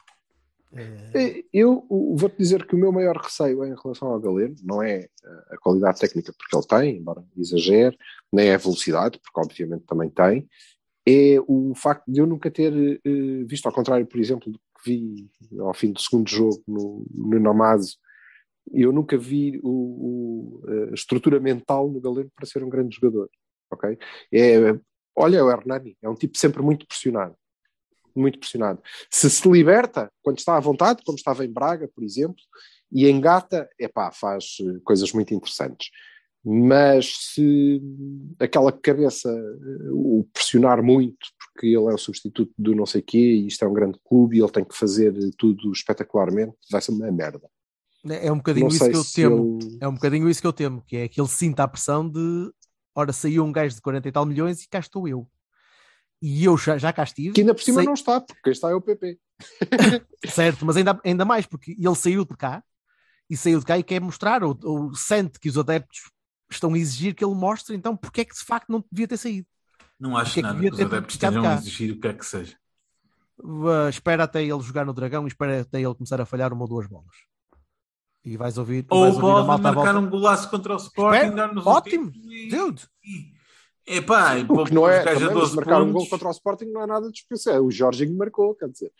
[1.14, 4.84] É, Eu o- vou-te dizer que o meu maior receio em relação ao Galeno não
[4.84, 5.10] é eh,
[5.52, 7.98] a qualidade técnica, porque ele tem, embora exagere,
[8.32, 10.48] nem é a velocidade, porque obviamente também tem,
[11.08, 12.74] é o facto de eu nunca ter
[13.06, 17.06] eh, visto, ao contrário, por exemplo, do que vi ao fim do segundo jogo no,
[17.14, 17.96] no Namazo,
[18.74, 20.62] eu nunca vi o, o,
[20.92, 23.30] a estrutura mental no Galeno para ser um grande jogador.
[23.72, 23.98] ok?
[24.34, 24.58] É,
[25.16, 27.36] olha, é o Hernani é um tipo sempre muito pressionado
[28.16, 28.82] muito pressionado.
[29.10, 32.42] Se se liberta, quando está à vontade, como estava em Braga, por exemplo,
[32.92, 35.90] e engata, epá, faz eh, coisas muito interessantes.
[36.44, 37.82] Mas se
[38.40, 43.18] aquela cabeça eh, o pressionar muito, porque ele é o substituto do não sei quê,
[43.18, 46.92] e isto é um grande clube e ele tem que fazer tudo espetacularmente, vai ser
[46.92, 47.50] uma merda.
[48.06, 49.60] é um bocadinho Não isso que eu temo.
[49.82, 52.52] É um bocadinho isso que eu temo, que é que ele sinta a pressão de
[52.96, 55.28] ora saiu um gajo de 40 e tal milhões e cá estou eu.
[56.28, 57.34] E eu já, já cá estive.
[57.34, 59.20] Que ainda por cima sei- não está, porque quem está é o PP.
[60.28, 62.64] Certo, mas ainda, ainda mais, porque ele saiu de cá
[63.30, 66.10] e saiu de cá e quer mostrar, ou, ou sente que os adeptos
[66.50, 69.18] estão a exigir que ele mostre, então porque é que de facto não devia ter
[69.18, 69.48] saído?
[70.00, 72.00] Não acho Porque é que nada devia que os ter adeptos estejam a exigir o
[72.00, 72.58] que é que seja.
[73.38, 76.62] Uh, espera até ele jogar no Dragão e espera até ele começar a falhar uma
[76.64, 77.16] ou duas bolas.
[78.24, 80.08] E vais ouvir, e Ou vais ouvir a pode malta à marcar volta.
[80.08, 82.88] um golaço contra o Sporting, Espera, dar-nos ótimo, e- Dude,
[83.88, 85.94] Epá, e O que não é, também, mas 12 marcar um pontos.
[85.94, 87.64] gol contra o Sporting não é nada de especial.
[87.64, 88.92] O Jorginho marcou, quer dizer.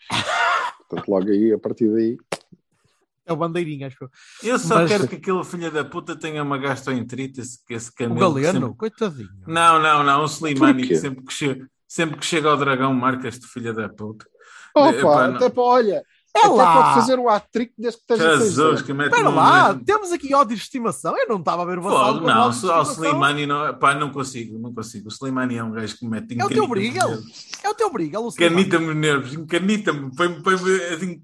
[0.88, 2.16] Portanto, logo aí, a partir daí.
[3.26, 4.10] é o bandeirinha, acho eu.
[4.44, 7.94] Eu só Mas- quero que aquele filho da puta tenha uma gastroenterite, esse, esse O
[7.94, 8.34] camelo.
[8.36, 9.28] que Galeno, sempre- coitadinho.
[9.48, 13.26] Não, não, não, o Slimani, que sempre que, chega, sempre que chega ao dragão, marca
[13.26, 14.24] este filho da puta.
[14.72, 15.36] Opa, Epá, não.
[15.36, 16.04] até para, olha,
[16.36, 16.82] É até lá.
[16.82, 19.84] pode fazer um hat-trick desde que esteja Jesus, que mete Espera lá, mesmo.
[19.84, 21.16] temos aqui ódios de estimação.
[21.16, 22.92] Eu não estava a ver o Vassal não, ao estimação.
[22.92, 25.08] Slimani não, pá, não consigo, não consigo.
[25.08, 27.10] O Slimani é um gajo que me mete É o teu Brigal.
[27.62, 28.52] É o teu briga, Luciano.
[28.52, 31.22] Encanita-me os nervos, encanita-me, põe-me põe-me assim.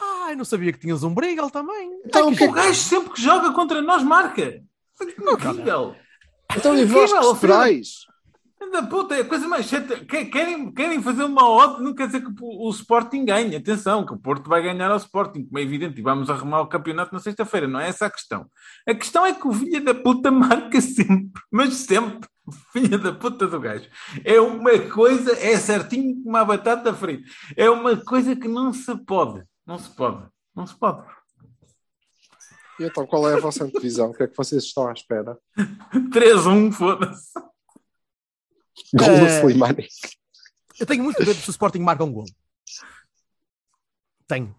[0.00, 1.90] Ah, eu não sabia que tinhas um Brigal também.
[2.04, 4.62] Então, Ai, o que é O gajo sempre que joga contra nós marca.
[5.00, 5.94] Incrível.
[6.56, 8.09] Então, e vós que esperais?
[8.72, 10.04] Da puta, é a coisa mais chata.
[10.04, 13.56] Que- Querem, querem fazer uma odd, não quer dizer que o, Sporting ganhe.
[13.56, 16.66] Atenção, que o Porto vai ganhar ao Sporting, como é evidente, e vamos arrumar o
[16.68, 17.66] campeonato na sexta-feira.
[17.66, 18.46] Não é essa a questão.
[18.86, 22.28] A questão é que o filho da puta marca sempre, mas sempre.
[22.46, 23.88] O filho da puta do gajo.
[24.24, 27.28] É uma coisa, é certinho como uma batata frita.
[27.56, 29.42] É uma coisa que não se pode.
[29.66, 30.22] Não se pode.
[30.54, 31.02] Não se pode.
[32.78, 34.10] E então, qual é a vossa antevisão?
[34.10, 35.36] O que é que vocês estão à espera?
[36.12, 37.30] 3-1, foda-se.
[38.94, 39.40] Gol do É.
[39.40, 39.86] Slimani.
[40.78, 42.24] Eu tenho muito medo se o Sporting marca um gol.
[44.26, 44.54] Tenho.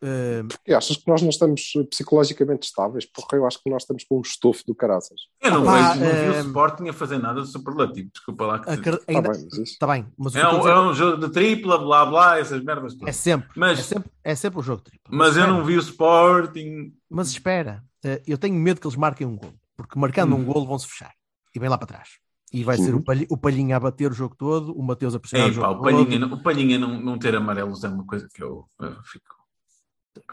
[0.00, 3.04] Eh, E achas que nós não estamos psicologicamente estáveis?
[3.06, 5.18] Porra, eu acho que nós estamos com um estofo do caraças.
[5.40, 8.08] Eu não, Opa, vejo, não vi eh, o Sporting a fazer nada de superlativo.
[8.12, 8.58] Desculpa lá.
[8.60, 9.22] Que Está ainda...
[9.32, 9.62] bem, mas isso.
[9.62, 12.94] Está bem, mas É eu um, é um jogo de tripla, blá blá, essas merdas
[13.04, 15.08] é sempre, Mas- é sempre, é sempre o jogo triplo.
[15.10, 16.94] Mas eu espera, não vi o Sporting.
[17.10, 20.40] Mas espera, eh, eu tenho medo que eles marquem um gol, porque marcando Hum.
[20.40, 21.12] um gol vão-se fechar
[21.52, 22.08] e bem lá para trás.
[22.52, 23.00] E vai ser Uhum.
[23.00, 25.54] o, Palhi- o Palhinha a bater o jogo todo, o Mateus a pressionar Ei, o
[25.54, 25.84] jogo pá, o todo.
[26.04, 29.36] Palhinha, não- o Palhinha não, não ter amarelos é uma coisa que eu, eu fico.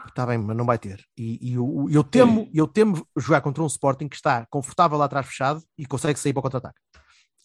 [0.08, 1.04] Está bem, mas não vai ter.
[1.16, 5.04] E, e eu, eu temo, eu temo jogar contra um Sporting que está confortável lá
[5.04, 6.80] atrás fechado e consegue sair para o contra-ataque.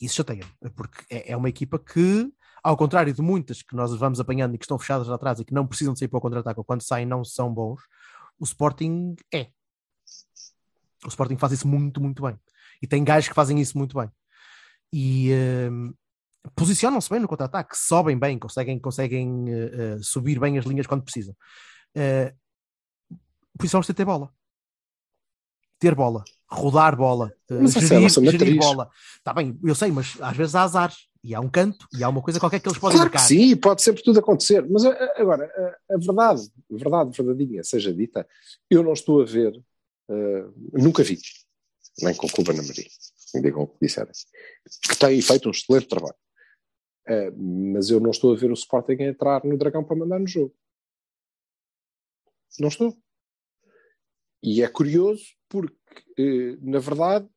[0.02, 0.46] Isso chateia
[0.76, 2.32] porque é, é uma equipa que,
[2.64, 5.46] ao contrário de muitas que nós vamos apanhando e que estão fechadas lá atrás e
[5.46, 7.82] que não precisam de sair para o contra-ataque ou quando saem não são bons,
[8.40, 9.50] o Sporting é.
[11.06, 12.40] O Sporting faz isso muito, muito bem.
[12.82, 14.10] E tem gajos que fazem isso muito bem.
[14.94, 15.32] E
[15.70, 15.94] hum,
[16.56, 21.04] posicionam-se bem no contra-ataque, sobem bem, conseguem, conseguem eh, eh, subir bem as linhas quando
[21.04, 21.36] precisam.
[21.96, 22.34] Uh,
[23.58, 24.34] por isso vamos ter ter bola.
[25.80, 28.58] Ter bola, rodar bola, uh, Mas essa é gerir, matriz.
[28.58, 28.90] bola.
[29.18, 32.10] Está bem, eu sei, mas às vezes há azar e há um canto e há
[32.10, 33.28] uma coisa qualquer que eles podem Claro marcar.
[33.28, 34.68] sim, pode sempre tudo acontecer.
[34.70, 35.46] Mas agora,
[35.90, 38.28] a, a verdade, a verdade verdadeira seja dita,
[38.70, 39.54] eu não estou a ver,
[40.10, 41.20] eh, nunca vi,
[42.02, 42.88] nem com Cuba na Maria,
[43.40, 44.12] digam o que disserem,
[44.90, 46.16] que tem feito um excelente trabalho.
[47.08, 50.20] Eh, mas eu não estou a ver o Sporting a entrar no Dragão para mandar
[50.20, 50.54] no jogo.
[52.60, 52.98] Não estou.
[54.44, 55.76] E é curioso porque,
[56.18, 57.28] eh, na verdade,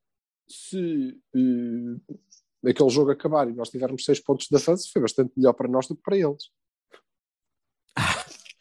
[0.49, 5.53] se eh, aquele jogo acabar e nós tivermos seis pontos de avanço, foi bastante melhor
[5.53, 6.51] para nós do que para eles.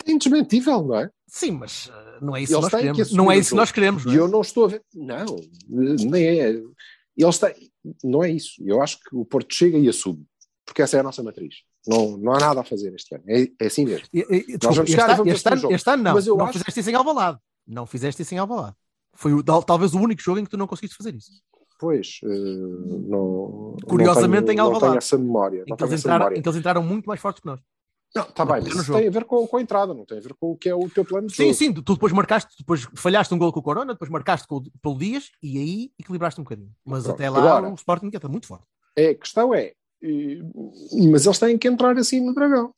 [0.06, 1.10] É indesmentível, não é?
[1.28, 3.12] Sim, mas uh, não é isso que nós têm que queremos.
[3.14, 4.06] Não é isso que nós queremos.
[4.06, 4.20] E é?
[4.20, 4.84] eu não estou a ver.
[4.94, 5.26] Não,
[5.68, 6.62] nem é.
[7.18, 7.72] Eles têm.
[8.04, 8.54] Não é isso.
[8.66, 10.26] Eu acho que o Porto chega e assume.
[10.66, 11.56] Porque essa é a nossa matriz.
[11.86, 13.24] Não, não há nada a fazer este ano.
[13.28, 14.08] É, é assim mesmo.
[14.14, 16.14] E- e- Desculpa, vamos este, chegar e vamos este o ano, este ano não.
[16.14, 17.38] Mas eu não acho- fizeste isso em Alvalade.
[17.68, 18.76] Não fizeste isso em Alvalade.
[19.16, 21.30] Foi o- tal- talvez o único jogo em que tu não conseguiste fazer isso.
[21.80, 23.76] Pois, eh, não.
[23.86, 24.86] Curiosamente, não tenho, em não Alvalade.
[24.92, 25.58] tenho essa memória.
[25.58, 26.40] Em Não que, eles essa entraram, memória.
[26.40, 27.60] em que eles entraram muito mais fortes que nós.
[28.16, 30.22] Não, está bem, mas isso tem a ver com, com a entrada, não tem a
[30.22, 31.54] ver com o que é o teu plano de Sim, jogo.
[31.56, 34.58] sim, tu tu depois marcaste, depois falhaste um gol com o Corona, depois marcaste com
[34.58, 36.72] o pelo Dias e aí equilibraste um bocadinho.
[36.86, 37.16] Mas Pronto.
[37.16, 38.66] até lá Agora- o Sporting está muito forte.
[38.96, 39.74] É, a questão é,
[41.12, 42.72] mas eles têm que entrar assim no Dragão.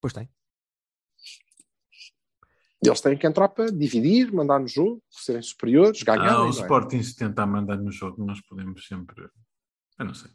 [0.00, 0.28] Pois tem.
[2.82, 6.30] Eles têm que entrar para dividir, mandar no jogo, serem superiores, ganharem.
[6.32, 6.50] Ah, o não é?
[6.50, 9.28] Sporting se tentar mandar no jogo, nós podemos sempre.
[9.98, 10.30] Eu não sei.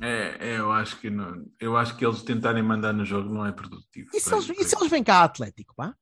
[0.00, 3.46] É, é, eu, acho que não, eu acho que eles tentarem mandar no jogo não
[3.46, 4.10] é produtivo.
[4.14, 5.94] E se, eles, e se eles vêm cá Atlético, pá?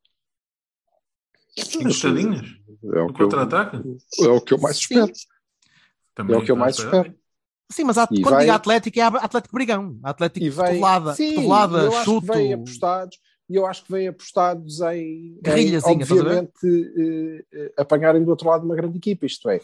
[1.57, 2.61] Encostadinhos?
[2.93, 3.77] É o No que eu- contra-ataque?
[4.21, 5.13] É o que eu mais espero.
[6.15, 7.15] Também É o que eu a mais espero.
[7.71, 9.99] Sim, mas quando vai- digo Atlético é Atlético Brigão.
[10.03, 12.27] Atlético E vem, cotovelada, sim, acho chuto.
[12.27, 13.19] que vêm apostados,
[13.49, 18.65] e eu acho que vêm apostados em, em obviamente, eh, eh, apanharem do outro lado
[18.65, 19.61] uma grande equipa, isto é,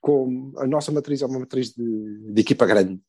[0.00, 3.00] como a nossa matriz é uma matriz de, de equipa grande,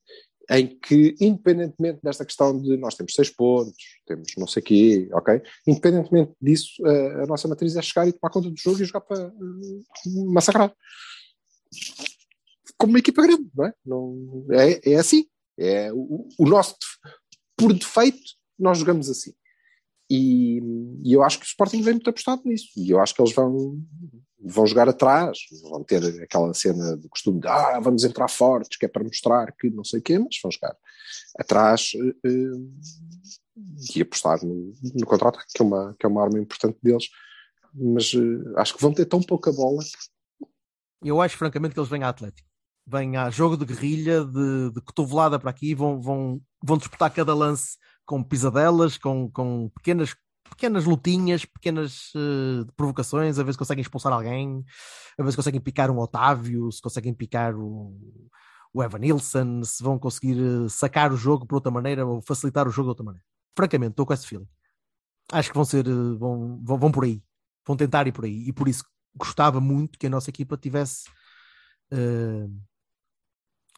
[0.49, 3.75] em que, independentemente desta questão de nós temos seis pontos,
[4.05, 5.41] temos não sei o quê, ok?
[5.65, 9.01] Independentemente disso, a, a nossa matriz é chegar e tomar conta do jogo e jogar
[9.01, 10.73] para uh, massacrar.
[12.77, 13.73] Como uma equipa grande, não é?
[13.85, 15.25] Não, é, é assim.
[15.57, 16.75] É o, o nosso,
[17.55, 18.19] por defeito,
[18.59, 19.33] nós jogamos assim.
[20.09, 20.59] E,
[21.03, 22.67] e, eu acho que o Sporting vem muito apostado nisso.
[22.77, 23.81] E eu acho que eles vão,
[24.39, 28.85] vão jogar atrás, vão ter aquela cena do costume de ah, vamos entrar fortes, que
[28.85, 30.75] é para mostrar que não sei o quê, mas vão jogar
[31.37, 32.71] atrás uh,
[33.95, 37.09] e apostar no, no contrato, que é, uma, que é uma arma importante deles.
[37.73, 39.81] Mas uh, acho que vão ter tão pouca bola.
[41.03, 42.47] Eu acho, francamente, que eles vêm à Atlético.
[42.85, 47.33] Vêm a jogo de guerrilha, de, de cotovelada para aqui, vão, vão, vão disputar cada
[47.33, 50.15] lance com pisadelas, com, com pequenas
[50.49, 54.63] pequenas lutinhas, pequenas uh, provocações, a ver se conseguem expulsar alguém,
[55.17, 57.97] a ver se conseguem picar um Otávio, se conseguem picar o,
[58.73, 62.67] o Evan Nilsson, se vão conseguir uh, sacar o jogo por outra maneira ou facilitar
[62.67, 63.25] o jogo de outra maneira.
[63.57, 64.47] Francamente, estou com esse feeling.
[65.31, 67.21] Acho que vão ser, uh, vão, vão, vão por aí,
[67.65, 68.85] vão tentar ir por aí, e por isso
[69.15, 71.03] gostava muito que a nossa equipa tivesse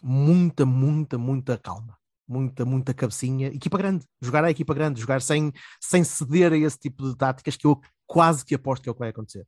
[0.01, 1.97] muita, muita, muita calma
[2.27, 5.51] muita, muita cabecinha, equipa grande, jogar a equipa grande, jogar sem,
[5.81, 8.95] sem ceder a esse tipo de táticas que eu quase que aposto que é o
[8.95, 9.45] que vai acontecer.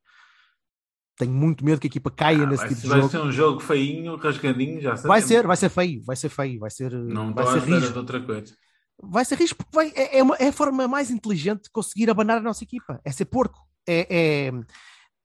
[1.17, 3.11] Tenho muito medo que a equipa caia ah, nesse tipo de vai jogo.
[3.11, 6.59] Vai ser um jogo feinho, rasgadinho, já Vai ser, vai ser feio, vai ser feio,
[6.59, 6.91] vai ser.
[6.93, 7.91] Não vai ser risco.
[7.91, 8.55] de outra coisa.
[9.01, 12.09] Vai ser risco porque vai, é, é, uma, é a forma mais inteligente de conseguir
[12.09, 13.01] abanar a nossa equipa.
[13.03, 14.51] É ser porco, é, é,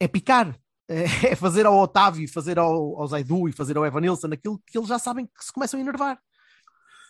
[0.01, 4.63] é picar, é fazer ao Otávio, fazer ao, ao Zaidu e fazer ao Evanilson aquilo
[4.67, 6.19] que eles já sabem que se começam a enervar.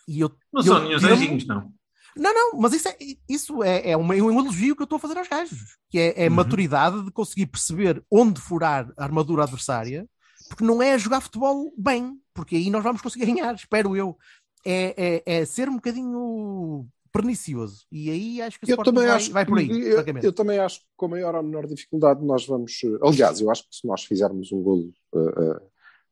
[0.07, 1.71] E eu, não eu, são nenhum anjinhos, não.
[2.15, 2.97] Não, não, mas isso é,
[3.27, 5.97] isso é, é, uma, é um elogio que eu estou a fazer aos gajos, que
[5.97, 6.35] é, é uhum.
[6.35, 10.07] maturidade de conseguir perceber onde furar a armadura adversária,
[10.47, 14.17] porque não é jogar futebol bem, porque aí nós vamos conseguir ganhar, espero eu.
[14.65, 17.85] É, é, é ser um bocadinho pernicioso.
[17.91, 19.69] E aí acho que o eu também vai, acho, vai por aí.
[19.69, 22.73] Eu, eu, também acho que com maior ou menor dificuldade nós vamos.
[23.01, 25.61] Aliás, eu acho que se nós fizermos um golo uh, uh,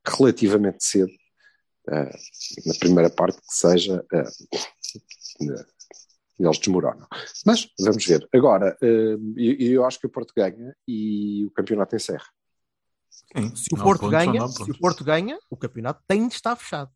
[0.05, 1.11] relativamente cedo,
[1.88, 5.65] na primeira parte que seja, uh,
[6.39, 7.07] eles desmoronam.
[7.45, 8.27] Mas vamos ver.
[8.34, 12.27] Agora, uh, eu, eu, acho que o Porto ganha e o campeonato encerra.
[13.09, 16.91] Sim, se, o Porto ganha, se o Porto ganha, o campeonato tem de estar fechado.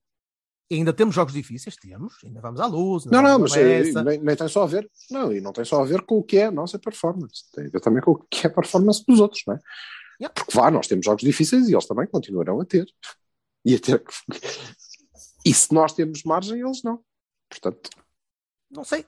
[0.69, 3.05] E ainda temos jogos difíceis, temos, ainda vamos à luz.
[3.05, 5.81] Não, não, mas é, nem, nem, tem só a ver, não, e não tem só
[5.81, 8.15] a ver com o que é a nossa performance, tem a ver também com o
[8.15, 9.59] que é a performance dos outros, não é?
[10.19, 10.33] Yeah.
[10.33, 12.88] Porque vá, nós temos jogos difíceis e eles também continuarão a ter.
[13.66, 14.13] E ter que
[15.45, 16.99] e se nós temos margem, eles não.
[17.47, 17.91] Portanto.
[18.72, 19.05] Não sei,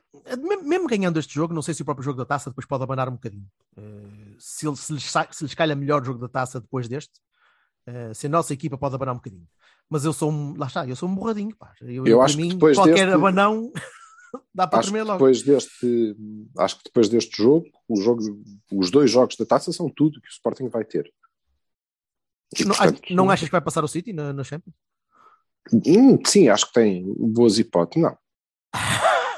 [0.63, 3.09] mesmo ganhando este jogo, não sei se o próprio jogo da taça depois pode abanar
[3.09, 3.47] um bocadinho.
[3.75, 7.13] Uh, se, se, lhes, se lhes calha melhor o jogo da taça depois deste,
[7.89, 9.47] uh, se a nossa equipa pode abanar um bocadinho.
[9.89, 11.73] Mas eu sou um, lá está, eu sou um borradinho, pá.
[11.81, 13.71] Eu, eu acho mim, que depois qualquer deste, abanão
[14.53, 15.17] dá para tremer logo.
[15.17, 16.15] Depois deste,
[16.59, 17.65] acho que depois deste jogo,
[17.97, 18.21] jogo,
[18.71, 21.11] os dois jogos da taça são tudo que o Sporting vai ter.
[22.57, 24.75] E, não, portanto, não achas que vai passar o City na, na Champions?
[25.73, 28.03] Hum, sim, acho que tem boas hipóteses.
[28.03, 28.17] Não.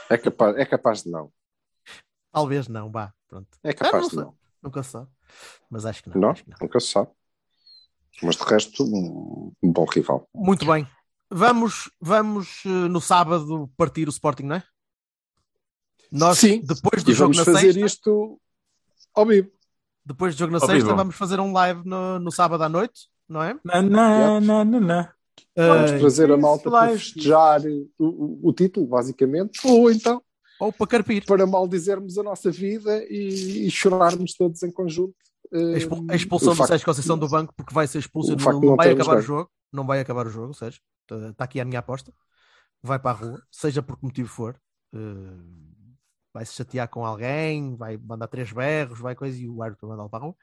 [0.09, 1.31] É capaz, é capaz de não.
[2.31, 3.13] Talvez não, vá.
[3.27, 3.47] Pronto.
[3.63, 4.37] É capaz não, de não.
[4.61, 5.07] Nunca se sabe.
[5.69, 6.19] Mas acho que não.
[6.19, 6.57] Não, que não.
[6.61, 7.11] nunca se sabe.
[8.21, 10.27] Mas de resto, um, bom rival.
[10.33, 10.87] Muito bem.
[11.29, 14.63] Vamos, vamos eh, no sábado partir o Sporting, não é?
[16.11, 18.41] Nós, Sim, depois do e jogo vamos fazer sexta, isto
[19.13, 19.51] ao vivo.
[20.09, 23.43] Depois do jogo na sexta, vamos fazer um live no, no sábado à noite, não
[23.43, 23.55] é?
[23.63, 25.07] Não, não, não, não, não.
[25.55, 30.21] Vamos Eh, trazer a malta para festejar o, o, o título, basicamente, ou então
[30.59, 31.23] ou para carpir.
[31.25, 35.13] para maldizermos a nossa vida e, e chorarmos todos em conjunto.
[35.53, 38.35] A expu- hum, a expulsão do Sérgio Conceição do banco porque vai ser expulso e
[38.35, 39.51] não, não vai acabar o jogo.
[39.71, 40.81] Não vai acabar o jogo, Sérgio.
[41.29, 42.11] Está aqui a minha aposta.
[42.81, 44.59] Vai para a rua, seja por que motivo for.
[44.93, 44.97] Eh,
[46.33, 49.95] vai se chatear com alguém, vai mandar três berros, vai coisa e o árbitro vai
[49.95, 50.35] mandá-lo para a rua.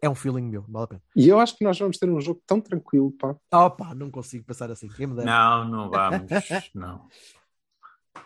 [0.00, 1.02] É um feeling meu, vale a pena.
[1.14, 3.36] E eu acho que nós vamos ter um jogo tão tranquilo, pá.
[3.52, 4.88] Opa, não consigo pensar assim.
[4.98, 6.28] Não, não vamos.
[6.74, 7.08] Não.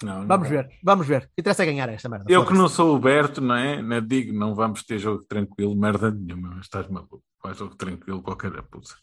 [0.03, 1.31] Não, não Vamos ver, vamos ver.
[1.39, 2.27] Interessa é ganhar esta merda.
[2.29, 3.81] Eu que não sou o Berto, não é?
[3.81, 7.23] Não digo, não vamos ter jogo tranquilo, merda nenhuma, estás maluco.
[7.43, 8.95] Vai jogo tranquilo, qualquer puta.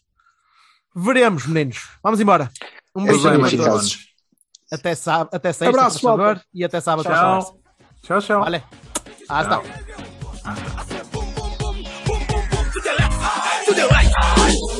[0.94, 1.98] Veremos, meninos.
[2.02, 2.50] Vamos embora.
[2.94, 3.12] Um É
[4.74, 7.04] até, sábado, até sexta, Abraço, favor, e até sábado.
[7.04, 7.56] Tchau, tchau.
[7.80, 8.40] Ah, tchau, tchau.
[8.42, 8.62] Vale.
[9.28, 9.60] Hasta.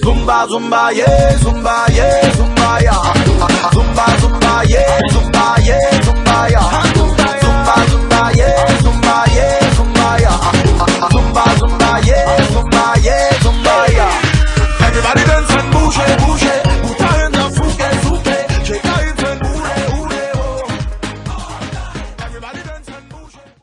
[0.04, 3.14] Zumba, zumba, yeah, zumba, yeah, zumba, yeah.
[3.72, 6.82] Zumba, zumba, yeah, zumba, yeah, zumba, yeah.
[6.94, 10.38] Zumba, zumba, yeah, zumba, yeah, zumba, yeah.
[11.12, 14.86] Zumba, zumba, yeah, zumba, yeah, zumba, yeah.
[14.86, 16.63] Everybody dance and bouge, bouge.